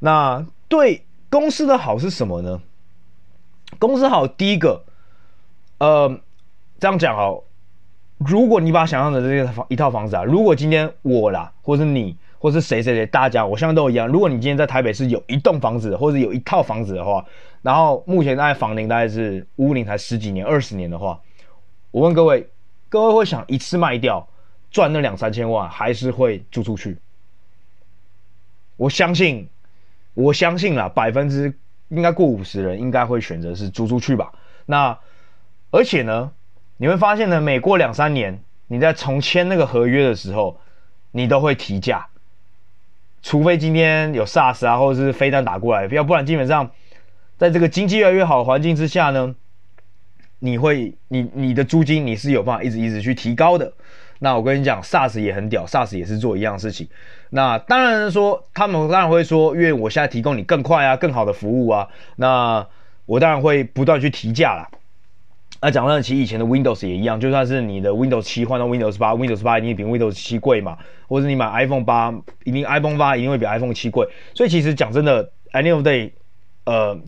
[0.00, 2.60] 那对公司的好是什么呢？
[3.78, 4.84] 公司好，第一个，
[5.78, 6.20] 呃，
[6.80, 7.44] 这样讲哦，
[8.18, 14.08] 如果你把想象的这个房一套房子啊，如果今天我啦，或是你，或是谁谁谁，大家，我相信都一样。
[14.08, 17.24] 如果你今天在台北市有一栋房子，或者有一套房子的话，
[17.62, 21.20] 然后目前大概房龄大概是屋龄才十几年、二十年的话，
[21.90, 22.48] 我问各位，
[22.88, 24.26] 各位会想一次卖掉
[24.70, 26.98] 赚那两三千万，还是会租出去？
[28.76, 29.48] 我相信，
[30.14, 31.54] 我相信啦，百分之。
[31.88, 34.32] 应该过五十人应该会选择是租出去吧。
[34.66, 34.98] 那
[35.70, 36.30] 而且呢，
[36.76, 40.60] 你会发现呢，每过两三年，你在重签那个合约的时候，
[41.12, 42.06] 你都会提价，
[43.22, 46.70] 除非今天有 SARS 啊，或者是飞弹打过来，要不然基本上，
[47.36, 49.34] 在这个经济越来越好的环境之下呢，
[50.38, 53.72] 你会你你的租金你是有办法一直一直去提高的。
[54.20, 56.88] 那我跟你讲，SaaS 也很屌，SaaS 也是做一样事情。
[57.30, 62.66] 那当然说，他们当然会说，因为我现在提供你更快啊、更好的服务啊，那
[63.06, 64.68] 我当然会不断去提价啦。
[65.60, 72.14] 那讲到其实以前的 Windows 也一样，就算是你的 Windows 七换到 Windows 八，Windows 八一定比 Windows 七贵嘛，或者你买 iPhone 八，
[72.44, 74.08] 一定 iPhone 八一定会比 iPhone 七贵。
[74.34, 76.10] 所以其实讲真的，any of day，
[76.64, 76.98] 呃。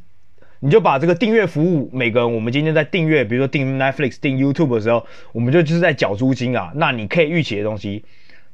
[0.62, 6.70] 你就把这个订阅服务，每个人我们今天在订阅，比如说订 Netflix、订 YouTube 的时候，我们就就是在缴租金啊。
[6.74, 8.04] 那你可以预期的东西，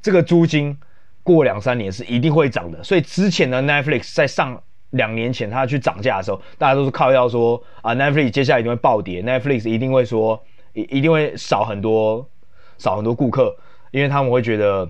[0.02, 0.78] 这个租金
[1.26, 2.82] 过两三年是一定会涨的。
[2.84, 10.40] 所以之前的 Netflix 在上两年前它去涨价的时候，大家都是靠要说啊 Netflix 接下来一定会暴跌，Netflix 一定会说
[10.72, 12.26] 一一定会少很多
[12.78, 13.56] 少很多顾客，
[13.90, 14.88] 因为他们会觉得。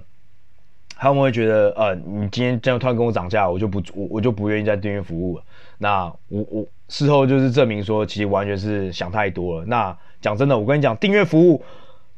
[0.99, 5.45] 他们会觉得，呃，你今天这样突然跟我涨价，我就不我我就不愿意再订阅服务了。
[5.77, 9.67] 那我我事后就是证明说，其实完全是想太多了。
[9.67, 11.63] 那讲真的，我跟你讲，订阅服务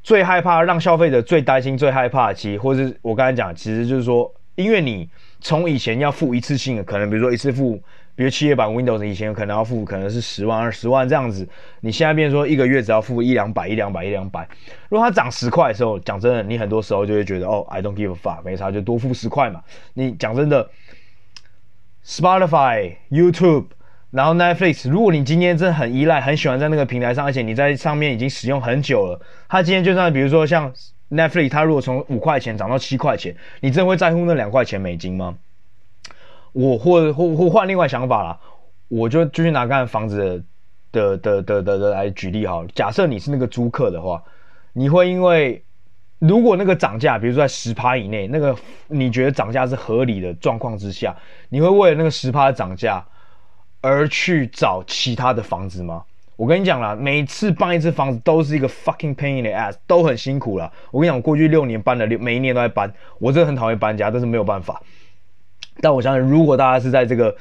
[0.03, 5.09] 最害怕让消费者最担心、最害怕的，其实或是我刚才讲，其实就是说，因为你
[5.41, 7.81] 从以前要付一次性的，可能比如说一次付。
[8.19, 11.49] 比如企业版 Windows 以前可能要付，可能是十万、二十万这样子，
[11.83, 14.45] 你现在变成说一个月只要付一两百、一两百、一两百。
[14.89, 19.63] 如果它涨十块的时候，讲真的，你很多时候就会觉得哦，I don't give a fuck，没差，就多付十块嘛。
[19.95, 20.69] 你讲真的
[22.05, 23.67] ，Spotify、YouTube，
[24.11, 30.73] 然后 Netflix，如果你今天真的很依赖、很喜欢在那个平台上，而且你在上面已经使用很久了，它今天就算比如说像
[31.11, 35.37] Netflix，它如果从五块钱涨到七块钱，你真的会在乎那两块钱美金吗？
[36.53, 38.39] 我或或或换另外想法啦，
[38.89, 40.43] 我就继续拿刚才房子
[40.91, 42.65] 的的的的的来举例哈。
[42.75, 44.23] 假设你是那个租客的话，
[44.73, 45.63] 你会因为
[46.19, 51.15] 如果那个涨价，比如说在十趴以内，那个你觉得涨价是合理的状况之下，
[51.51, 53.05] 你会为了那个十趴的涨价
[53.81, 56.05] 而去找其他的房子吗？
[56.37, 60.71] 我跟你讲啦，每次搬一次房子都是一个 fucking pain in the ass，都很辛苦啦。
[60.93, 64.81] 我跟你讲，我过去六年搬了六，每一年都在搬，我真的很讨厌搬家，但是没有办法。
[65.81, 67.37] 但我相信，如果大家是在这个，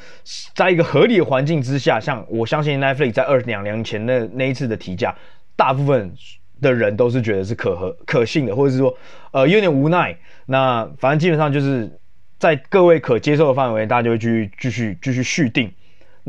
[0.56, 5.16] 在一个合理的环境之下，像我相信 Netflix 在二两年前那那一次的提价，
[5.56, 6.12] 大部分
[6.60, 8.96] 的人都是觉得是可合可信的，或者是说，
[9.32, 10.18] 呃，有点无奈。
[10.48, 12.00] 那反正基本上就是
[12.40, 15.72] 在各位可接受的范围，大家就会继续继续继续续订。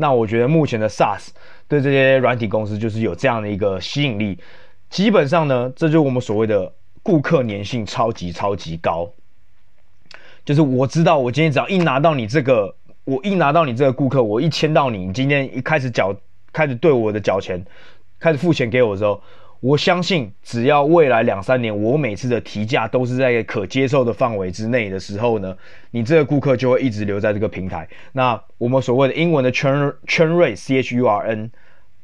[0.01, 1.27] 那我觉得目前的 SaaS
[1.67, 4.39] 对这些软体公司就是有这样的一个吸引力。
[4.89, 9.11] 基本上呢，这就是我们所谓的顾客粘性超级超级高。
[10.45, 16.15] 就是我知道，我今天只要一拿到你这个，我一拿到你这个顾客，我一签到你，你今天一开始缴，
[16.53, 17.61] 开始对我的缴钱，
[18.19, 19.21] 开始付钱给我的时候，
[19.61, 25.55] 我相信只要未来两三年，我每次的提价都是在可接受的范围之内的时候呢，
[25.91, 27.87] 你这个顾客就会一直留在这个平台。
[28.13, 31.51] 那我们所谓的英文的 churn churn rate，C H U R N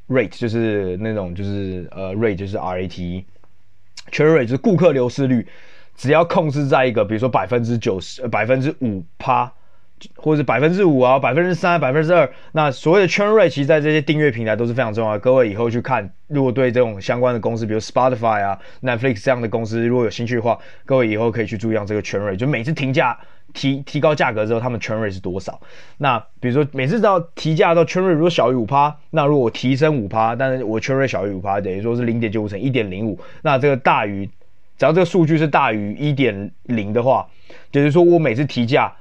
[0.10, 5.48] rate 就是那种就是呃 rate 就是 R A T E，churn rate 就是顾客流失率。
[5.96, 9.50] 只要控制在一个，比如说百分之九十、百分之五趴，
[10.18, 15.20] 或者是百分之五啊、百分之三、百分之二，那所谓的 churn rate，其实在这些订阅平台都是非常重要的。
[15.20, 23.18] 各位以后去看，如果对这种相关的公司，比如 Spotify 啊、Netflix 这样的公司，如果有兴趣的话，各位以后可以去注意下这个 churn rate，就每次停价
[23.54, 25.60] 提提高价格之后，他们 churn rate 是多少？
[25.98, 34.30] 那比如说每次到提价到 churn rate 如果小于五趴，那如果我提升五趴，但是我 churn rate 小于五趴，等于说是零点九五乘一点零五，那这个大于。
[34.78, 37.26] 只要这个数据是大于一点零的话，
[37.72, 38.94] 就是说我每次提价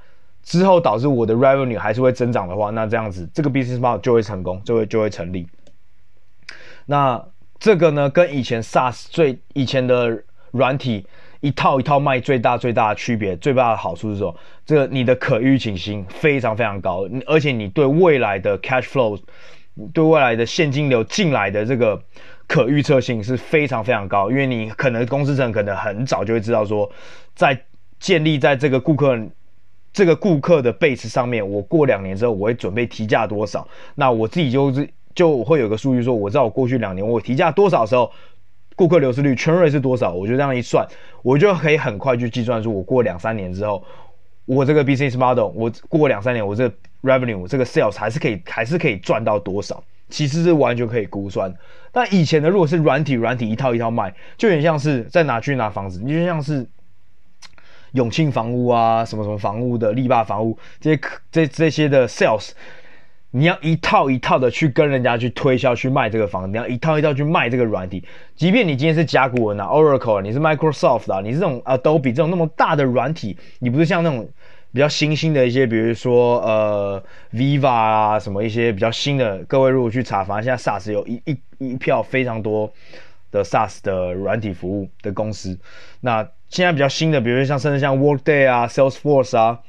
[0.45, 5.45] 之后导致我的 revenue 还是会增长的话，那这样子这个 business model 就会成功，就会就会成立。
[6.85, 7.21] 那
[7.59, 11.05] 这个呢，跟以前 SaaS 最以前的软体
[11.41, 14.33] 一套一套卖最大最大的区别，最大的好处是说，
[14.65, 19.19] 这个你的可预期性非常非常高，而且你对未来的 cash flow，
[19.93, 22.01] 对未来的现金流进来的这个。
[22.47, 26.87] 可预测性是非常非常高，因为你可能公司层可能很早就会知道说，
[27.33, 27.59] 在
[27.99, 29.17] 建立在这个顾客
[29.95, 38.11] 这个顾客的 base 上面，我过两年之后我会准备提价多少，那我自己就是就会有个数据说，我知道我过去两年我提价多少时候，
[38.75, 40.85] 顾客流失率 churn rate 是多少，我就这样一算，
[41.23, 43.81] 我就可以很快去计算出，我过两三年之后，
[44.45, 49.81] 我这个 business model，我过两三年我这个 revenue 这个 sales 还是可以还是可以赚到多少。
[50.07, 51.51] 其实是完全可以估算，
[51.91, 56.63] 但以前的如果是软体，软体一套一套卖，就有点像是在拿去拿房子，你就像是
[57.95, 62.51] 永庆房屋啊，什么什么房屋的力霸房屋这些这这些的 sales，
[63.31, 68.03] 你要一套一套的去跟人家去推销去卖这个房，你要一套一套去卖这个软体，
[68.35, 74.29] 即便你今天是甲骨文啊，Oracle，你是 Microsoft 啊，你是这种 Adobe 这种那么大的软体，你不是像那种。
[74.73, 82.69] 比较新兴的一些，比如说呃，Viva 啊，什么一些比较新的，各位如果去查，反正现在 SaaS 有一一一票非常多
[83.31, 85.57] 的 SaaS 的软体服务的公司。
[86.01, 89.59] 那现在比较新的，比如说像甚至像 Workday 啊，Salesforce 啊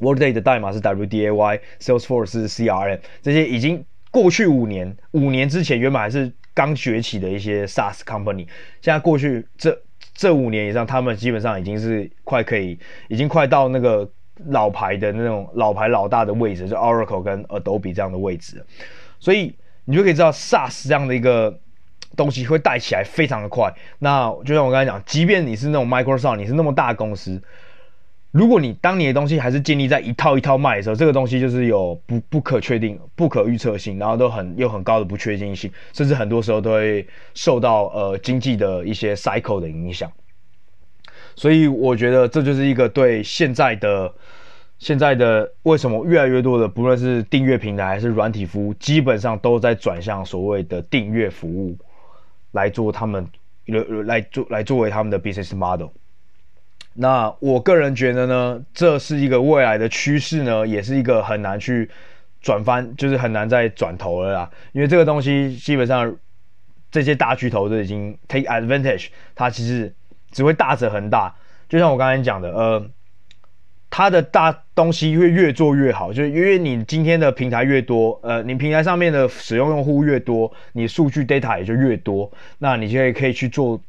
[0.00, 8.46] ，Workday 的代码是 WDAY，Salesforce 是 CRM，这些已经过去五年，五年之前原本还是刚崛起的一些 SaaS company，
[8.80, 9.78] 现在过去这
[10.14, 12.78] 这五年以上，他们基本上已经是快可以，
[13.08, 14.10] 已经快到那个。
[14.50, 18.64] 老牌的那种老牌老大的位置，就 Oracle 跟 Adobe 这样的位置，
[19.18, 19.52] 所以
[19.84, 21.58] 你就可以知道 SaaS 这样的一个
[22.18, 23.72] 东西会带起来非常的快。
[24.00, 27.40] 那就像我刚才讲，即便你是那种 Microsoft，你是那么大公司，
[28.32, 40.12] 如果你当你的东西还是建立在一套一套卖的时候，这个东西就是有不不可确定、不可预测性，然后都很有很高的不确定性，甚至很多时候都会受到呃经济的一些 cycle 的影响。
[41.36, 44.12] 所以我觉得这就是一个对现在的
[44.78, 51.76] 现在的为什么越来越多的不论是订阅平台还是软体服务，基本上都在转向所谓的订阅服务
[52.52, 53.28] 来做他们
[53.66, 55.88] 来来做来作为他们的 business model。
[56.94, 61.88] 那我个人觉得呢，这是一个未来的趋势呢，也是一个很难去
[62.40, 64.50] 转翻，就是很难再转头了啦。
[64.72, 66.16] 因为这个东西基本上
[66.90, 69.94] 这些大巨头都已经 take advantage，它其实
[70.32, 71.32] 只会大者恒大。
[71.68, 72.90] 就像我刚才讲的，呃，
[73.90, 83.80] 它的大东西会越做越好，就是因为你今天的平台越多，呃，你平台上面的使用用户越多，你数据 data 也就越多，那你就可以去做。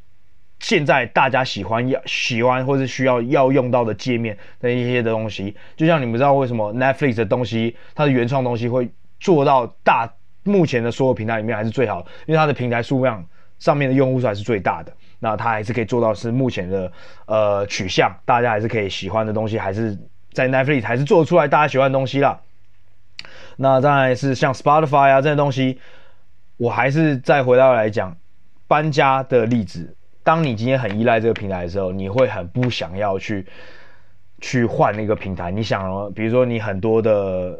[0.59, 10.11] 现在大家喜欢要喜欢或是需要要用到的界面的一些的东西，就像你们知道为什么 Netflix 的东西，它的原创东西会做到大
[10.43, 13.23] 目前的所有平台里面还是最好，因为它的平台数量
[13.59, 16.91] 上面的用户数还是最大的，那它还是可以做到是目前的
[17.27, 19.95] 呃取向，大家还是可以喜欢的东西，还是
[20.39, 22.39] 在 Netflix 还是做出来大家喜欢的东西啦。
[23.57, 25.79] 那当然是像 Spotify 啊这些东西，
[26.55, 28.15] 我还是再回到来讲
[28.69, 29.93] 搬家的例子。
[30.23, 33.45] 当你今天很依赖这个平台的时候，你会很不想要去
[34.39, 35.51] 去换那个平台。
[35.51, 37.59] 你想，比如说你很多的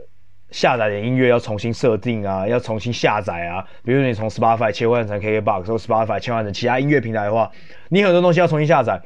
[0.52, 3.66] 下载的音乐要重新设定啊，要重新下载啊。
[3.84, 7.52] 比如说你从 Spotify 切换成 KKBOX，或 Spotify 切换成其他音乐平台的话，
[7.90, 9.02] 你很多东西要重新下载。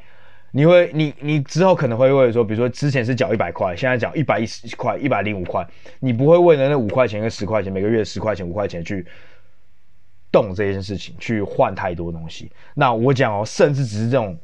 [0.54, 5.66] 你会，你你之后可能会为了说，比如说之前是缴一百块，现在缴一百一十块、一百零五块，
[6.00, 9.04] 你不会为了那五块钱跟十块钱，每个月十块钱、五块钱去。
[10.32, 14.36] 动这件事情去换太多东西，那我讲哦，甚至只是这种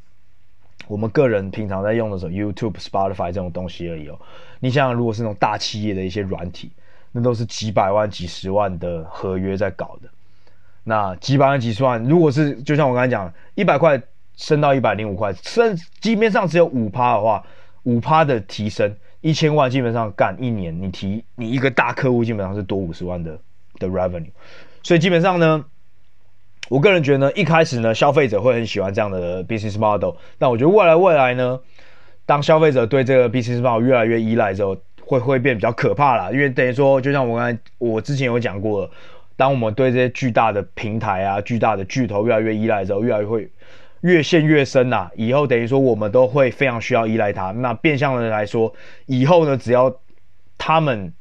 [0.86, 4.16] 我们个人平常在用的时候，YouTube、Spotify 这种东西而已哦。
[4.60, 6.70] 你想想，如果是那种大企业的一些软体，
[7.10, 10.08] 那都是几百万、几十万的合约在搞的。
[10.84, 14.00] 那几百万、几十万，如果是就像我刚才讲，一百块
[14.40, 17.44] 升到一百零五块，升基本上只有五趴的话，
[17.82, 23.38] 五趴的提升，一千万基本上干一年，你提你一个大客户基本上是多五十万的
[23.78, 24.30] 的 revenue，
[24.82, 25.64] 所以基本上呢。
[26.68, 30.14] 我个人觉得呢，一开始呢，消费者会很喜欢这样的 business model。
[30.38, 31.58] 但我觉得未来未来呢，
[32.24, 36.30] 当消费者对这个 business model 越来越依赖之后，会会变比较可怕啦。
[36.30, 38.88] 因为等于说，就像我刚才我之前有讲过，
[39.36, 43.50] 当我们对这些巨大的平台啊、巨大的巨头越来越依赖之后，越来越会
[44.02, 47.50] 越陷越深呐、以后等于说，我们都会非常需要依赖它。
[47.50, 48.72] 那变相的来说，
[49.06, 49.94] 以后呢，只要
[50.56, 51.12] 他们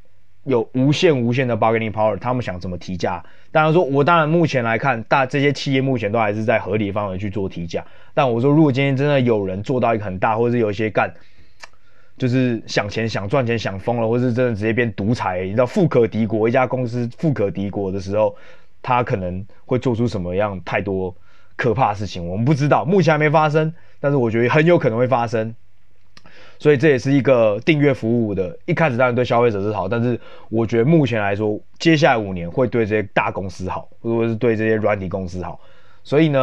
[0.45, 3.23] 有无限无限的 bargaining power，他们想怎么提价？
[3.51, 7.85] 当然说，我当然目前来看，大这些企业目前都还是在合理范围去做提价。
[8.13, 11.13] 但我说，如果今天真的有人做到一个很大，或者是有一些干，
[12.17, 18.35] 就是想钱、想赚钱、想疯了，或是真的直接变独裁，你知道富可敌国，一家公司富可敌国的时候，
[18.81, 21.13] 他可能会做出什么样太多
[21.59, 25.53] 可怕的事情，我们不知道，目前还没发生，但是我觉得很有可能会发生。
[26.57, 30.17] 所以这也是一个订阅服务的，一开始当然对消费者是好，但是
[30.49, 35.59] 我觉得目前来说，接下来五年会对这些大公司好，或者是对这些软体公司好。
[36.03, 36.39] 所以呢，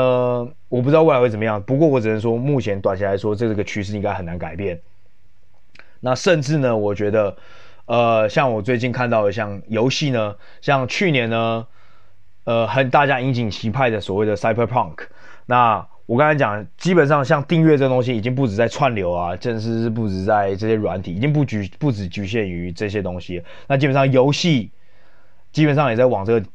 [0.68, 1.60] 我不知道未来会怎么样。
[1.62, 4.78] 不过我只能说，目前短期来说，这个趋势应该很难改变。
[6.00, 7.36] 那甚至呢，我觉得，
[7.86, 11.66] 呃，像我最近看到的，像游戏呢，像去年呢，
[12.46, 14.94] 呃，很大家引颈期盼的所谓的 Cyberpunk，
[15.44, 15.86] 那。
[16.06, 23.42] 我刚才讲，基本上像订阅这东西，已经不止在串流啊，正式是不止在这些软体，已经不局不止局限于这些东西。
[23.66, 24.70] 那基本上游戏，
[25.50, 26.46] 基本上也在往这个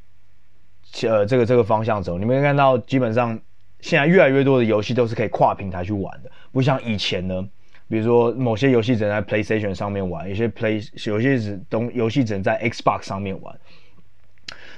[1.10, 2.18] 呃这个这个方向走。
[2.18, 3.38] 你们可以看到，基本上
[3.82, 7.46] 现在越来越多的游戏都是可以跨平台去玩的，不像以前呢，
[7.90, 13.54] 比如说某些游戏只能在 PlayStation 上面玩，有些 Play 有些只东游戏只能在 Xbox 上面玩。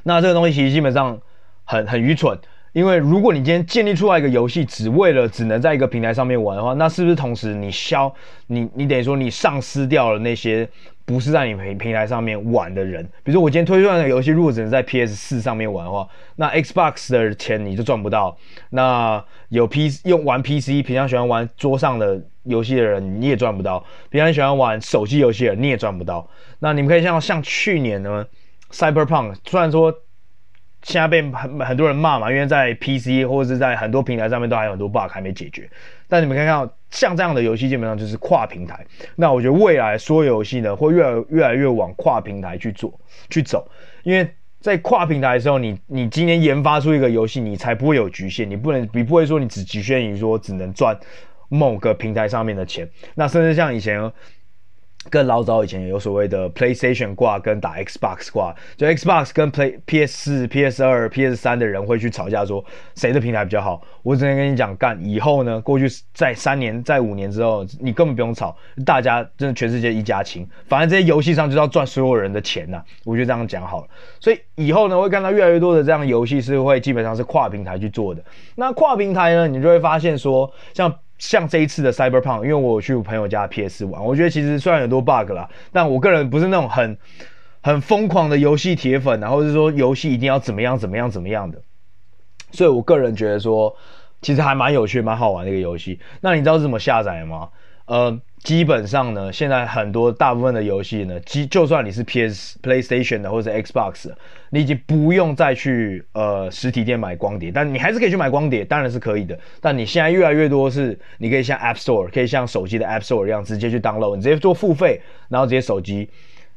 [0.04, 1.20] 那这个东西其实基本上
[1.64, 2.38] 很很愚蠢。
[2.74, 8.12] 因为如果你今天建立出来一个游戏，只为了只能在一个平台上面玩的话，那是不是同时你消
[8.48, 10.68] 你你等于说你丧失掉了那些
[11.06, 13.04] 不是在你平平台上面玩的人？
[13.24, 18.36] 比如说我今天推出来的游戏，如果只能在 PS 四上面玩的话，那 Xbox 的钱你就赚不到。
[18.72, 23.86] 那有 P 用玩 PC，平常喜欢玩桌上的游戏的人你也赚不到。
[24.10, 26.28] 平常喜欢玩手机游戏的人你也赚不到。
[26.58, 28.26] 那你们可以像像去年呢
[28.74, 29.94] ，Cyberpunk 虽然说。
[30.86, 35.66] 现在被很很多人骂嘛，因为在 PC 或者是在很多平台上面都还有很多 bug 还没解决。
[36.10, 38.86] 但你们看看，像这样的游戏基本上就是跨平台。
[39.16, 42.94] 那我觉得未来所有游戏呢，会越来越来越往跨平台去做
[43.30, 43.66] 去走，
[44.04, 51.00] 因为在跨平台的时候，你你今天研发出一个游戏，你才不会有局限，你不能你不会说你只局限于说只能赚
[51.48, 52.86] 某个平台上面的钱。
[53.16, 54.12] 那甚至像以前。
[55.10, 62.64] 更老早以前有所谓的 PlayStation 挂跟打 Xbox 挂，就 Xbox 跟 Play PS 四、PS 二、PS 三的人会去吵架，说
[62.96, 63.82] 谁的平台比较好。
[64.02, 70.48] 我只能跟你讲，干以后呢，过去在三年、在五年之后，你根本不用吵，大家真的全世界一家亲。
[70.68, 73.88] 反正这些游戏上就是要赚所有人的钱呐、我觉得这样讲好了。
[74.20, 78.24] 所以以后呢，会看到越来越多的这样游戏是会基本上是跨平台去做的。
[78.56, 80.94] 那跨平台呢，你就会发现说，像。
[81.24, 86.98] 像这一次的 Cyberpunk，因为我去朋友家 PS 玩，我觉得其实虽然有很多 bug 啦，但我个人不是那种很
[87.62, 91.62] 很疯狂的游戏铁粉，然后是说游戏一定要怎么样怎么样怎么样的，
[92.52, 93.74] 所以我个人觉得说，
[94.22, 96.00] 其实还蛮有趣、蛮好玩的一个游戏。
[96.20, 97.50] 那你知道是怎么下载吗？
[97.86, 98.20] 呃。
[98.44, 104.12] 基本上呢，现在很多大部分的游戏呢，即就算你是 PS、PlayStation 的或者 Xbox，
[104.50, 109.40] 你已经不用再去呃实体店买光碟，但你还是可以去买光碟，当然是可以的。
[109.62, 116.10] 但你现在越来越多是，你可以像 App Store，可以像手机的 App Store 一样，直接去 download，你直接做付费，然后直接手机，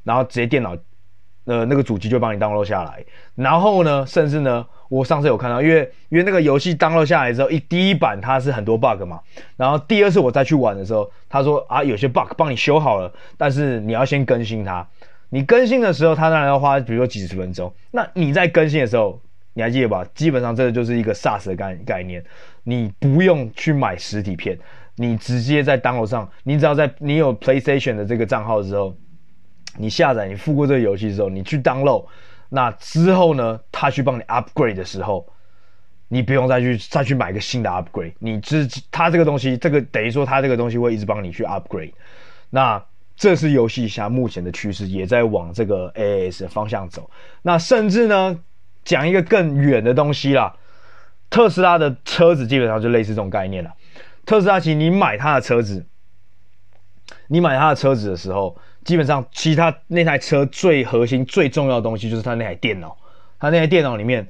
[0.03, 0.77] 然后直接电脑。
[1.47, 3.05] 呃，那个主机就帮你 download 下来，
[3.37, 9.21] 然后呢，甚至呢，我上次有看到，因为因为那个游戏 download 下来之后，一第一版它是很多 bug 嘛，
[9.57, 14.85] 然后第二次我再去玩的时候，他说啊，有些 bug 帮你修好了，但是你要先更新它，
[15.31, 19.21] 你更新的时候，它当然要花，比如说几十分钟，那你在更新的时候，
[19.55, 20.05] 你还记得吧？
[20.17, 22.21] 基本上这个就是一个 SaaS 的概概念，
[22.65, 24.59] 你不用去买实体片，
[24.97, 28.93] 你直接在 download 上，你只要在你有 PlayStation 的这个账号之后。
[29.79, 32.05] 你下载，你付过这个游戏之后，你去 download，
[32.49, 35.27] 那之后呢，他去帮你 upgrade 的时候，
[36.09, 41.93] 你不用再去再去买个新的 upgrade，你只他这个东西，这个等于说他这个东西会一直帮你去 upgrade，
[42.51, 42.83] 那
[43.17, 47.11] 这是游戏下目前的趋势，也在往这个 AAS 的方向走。
[47.43, 48.39] 那甚至呢，
[48.85, 50.55] 讲一个更远的东西啦，
[51.29, 53.75] 特斯拉的车子基本上就类似这种概念了。
[54.25, 55.85] 特斯拉其实你买他的车子，
[57.29, 58.57] 你买他的车子的时候。
[58.87, 62.97] 基本上，其他那台车最核心、最重要的东西就是它那台电脑。
[63.41, 64.27] 它那台电脑里面，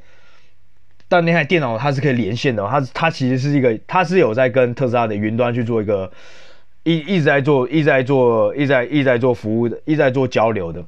[1.09, 2.67] 但那台电脑它是可以连线的。
[2.67, 6.11] 它它其实是一个，它是有在跟特斯拉的云端去做一个
[6.85, 10.83] 一一直在做、一直在做、一直在一直在做服务的，一直在做交流的。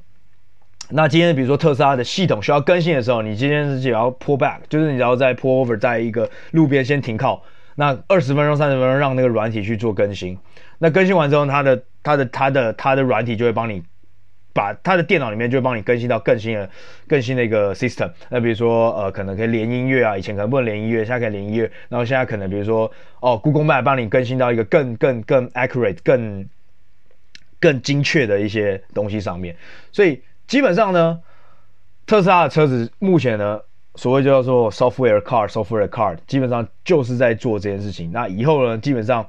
[0.89, 7.43] 那今天比如说特斯拉的系统需要更新的时候，你今天是只要 pull back，就是你只要在 pull over，在一个路边先停靠，
[7.75, 10.35] 那二十分钟、三十分钟让那个软体去做更新。
[10.79, 13.83] 那更新完之后，它的它的它的它的软体就会帮你
[14.53, 16.69] 把它的电脑里面就会帮你更新到更新的
[17.07, 18.09] 更新的一个 system。
[18.29, 21.69] 那比如说呃，可能可以连音乐啊，以前可能不能连音乐，现在可以连音乐。
[21.89, 26.47] 然后现在可能比如说哦，Google Map 帮你更新到一个更更更 accurate、更
[27.59, 29.55] 更精确的一些东西上面。
[29.91, 31.19] 所以基本上呢，
[32.07, 33.59] 特斯拉的车子目前呢，
[33.95, 38.11] 所谓叫做 software car，software car，基本上就是在做这件事情。
[38.13, 39.27] 那以后呢，基本上。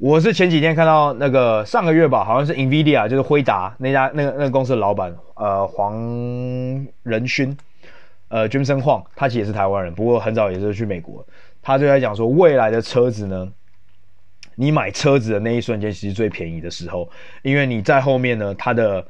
[0.00, 5.94] 我是前几天看到那个上个月吧，好像是 NVIDIA，就是辉达那家那个那个公司的老板，呃，黄
[7.02, 7.54] 仁勋，
[8.28, 11.22] 呃，Jensen Huang，他其实也是台湾人，不过很早也是去美国。
[11.60, 13.46] 他就在讲说，未来的车子呢，
[14.54, 17.06] 你买车子的那一瞬间其实最便宜的时候，
[17.42, 19.06] 因为你在后面呢，它的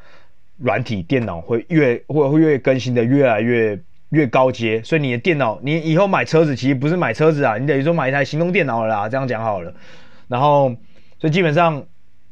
[0.59, 3.79] 软体电脑会越会会越更新的越来越
[4.09, 9.73] 越高阶，所以你的电脑，你以后买车子其实不是买车子啊，你等于说买一台行动电脑了啦，这样讲好了。
[10.31, 10.69] 然后，
[11.19, 11.85] 所以基本上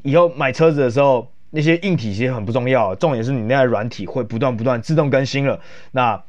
[0.05, 5.61] 以后买车子的时候，那些硬体其实很不重要，重点是你那台软体会不断不断自动更新了。
[5.91, 6.23] 那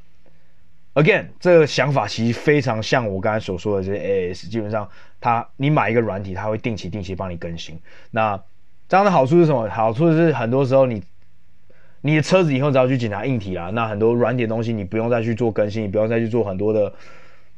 [0.95, 4.47] again，这个想法其实非常像我刚才所说的这些 A.S.
[4.47, 4.89] 基本上
[5.21, 7.79] 它你买一个软体，它会定期定期帮你更新。
[8.09, 8.41] 那
[8.87, 9.69] 这样的好处是什么？
[9.69, 11.03] 好处是很多时候你
[12.01, 16.91] 你的车子以后只要去检查硬体啦，那很多软体的东西你不用再去做更新，你不用再去做很多的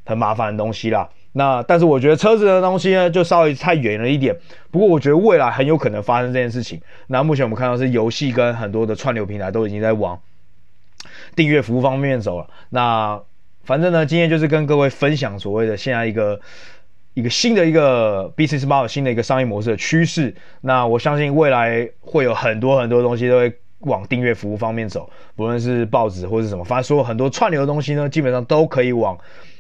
[0.06, 1.10] 很麻烦的东西啦。
[1.34, 4.36] 那但是我觉得车子的东西呢，就稍微太远了一点。
[4.70, 6.82] 不过我觉得未来很有可能发生这件事情。
[7.08, 10.20] 那目前我们看到是游戏跟很多的串流平台都已经在往
[11.36, 12.48] 订阅服务方面走了。
[12.70, 13.22] 那
[13.64, 16.40] 反正呢，今天就是跟各位分享所谓的现在一个
[17.14, 20.36] 一个新的一个 business model 新的一个商业模式的趋势。
[20.60, 29.18] 那我相信未来会有很多很多东西都会往订阅服务方面走，不论是报纸或是什么，反正所有很多串流的东西呢，基本上都可以往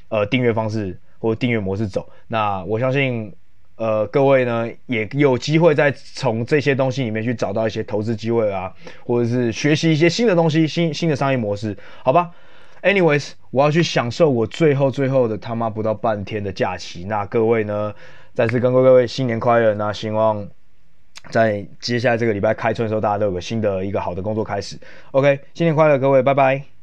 [0.09, 0.99] 呃订阅方式。
[1.21, 3.31] 或订阅模式走，那我相信，
[3.75, 8.73] 呃，各位呢也有机会再从这些东西里面去找到一些投资机会啊，
[9.05, 12.31] 或者是学习一些新的东西，新新的商业模式，好吧
[12.81, 17.05] ？Anyways，我要去享受我最后最后的他妈不到半天的假期。
[17.05, 17.93] 那各位呢，
[18.33, 19.75] 再次跟各位新年快乐。
[19.75, 20.47] 那希望
[21.29, 24.75] 在接下来这个礼拜开春的时候，大家都有个新的一个好的工作开始。
[25.11, 26.71] OK，新年快乐，各位，拜拜。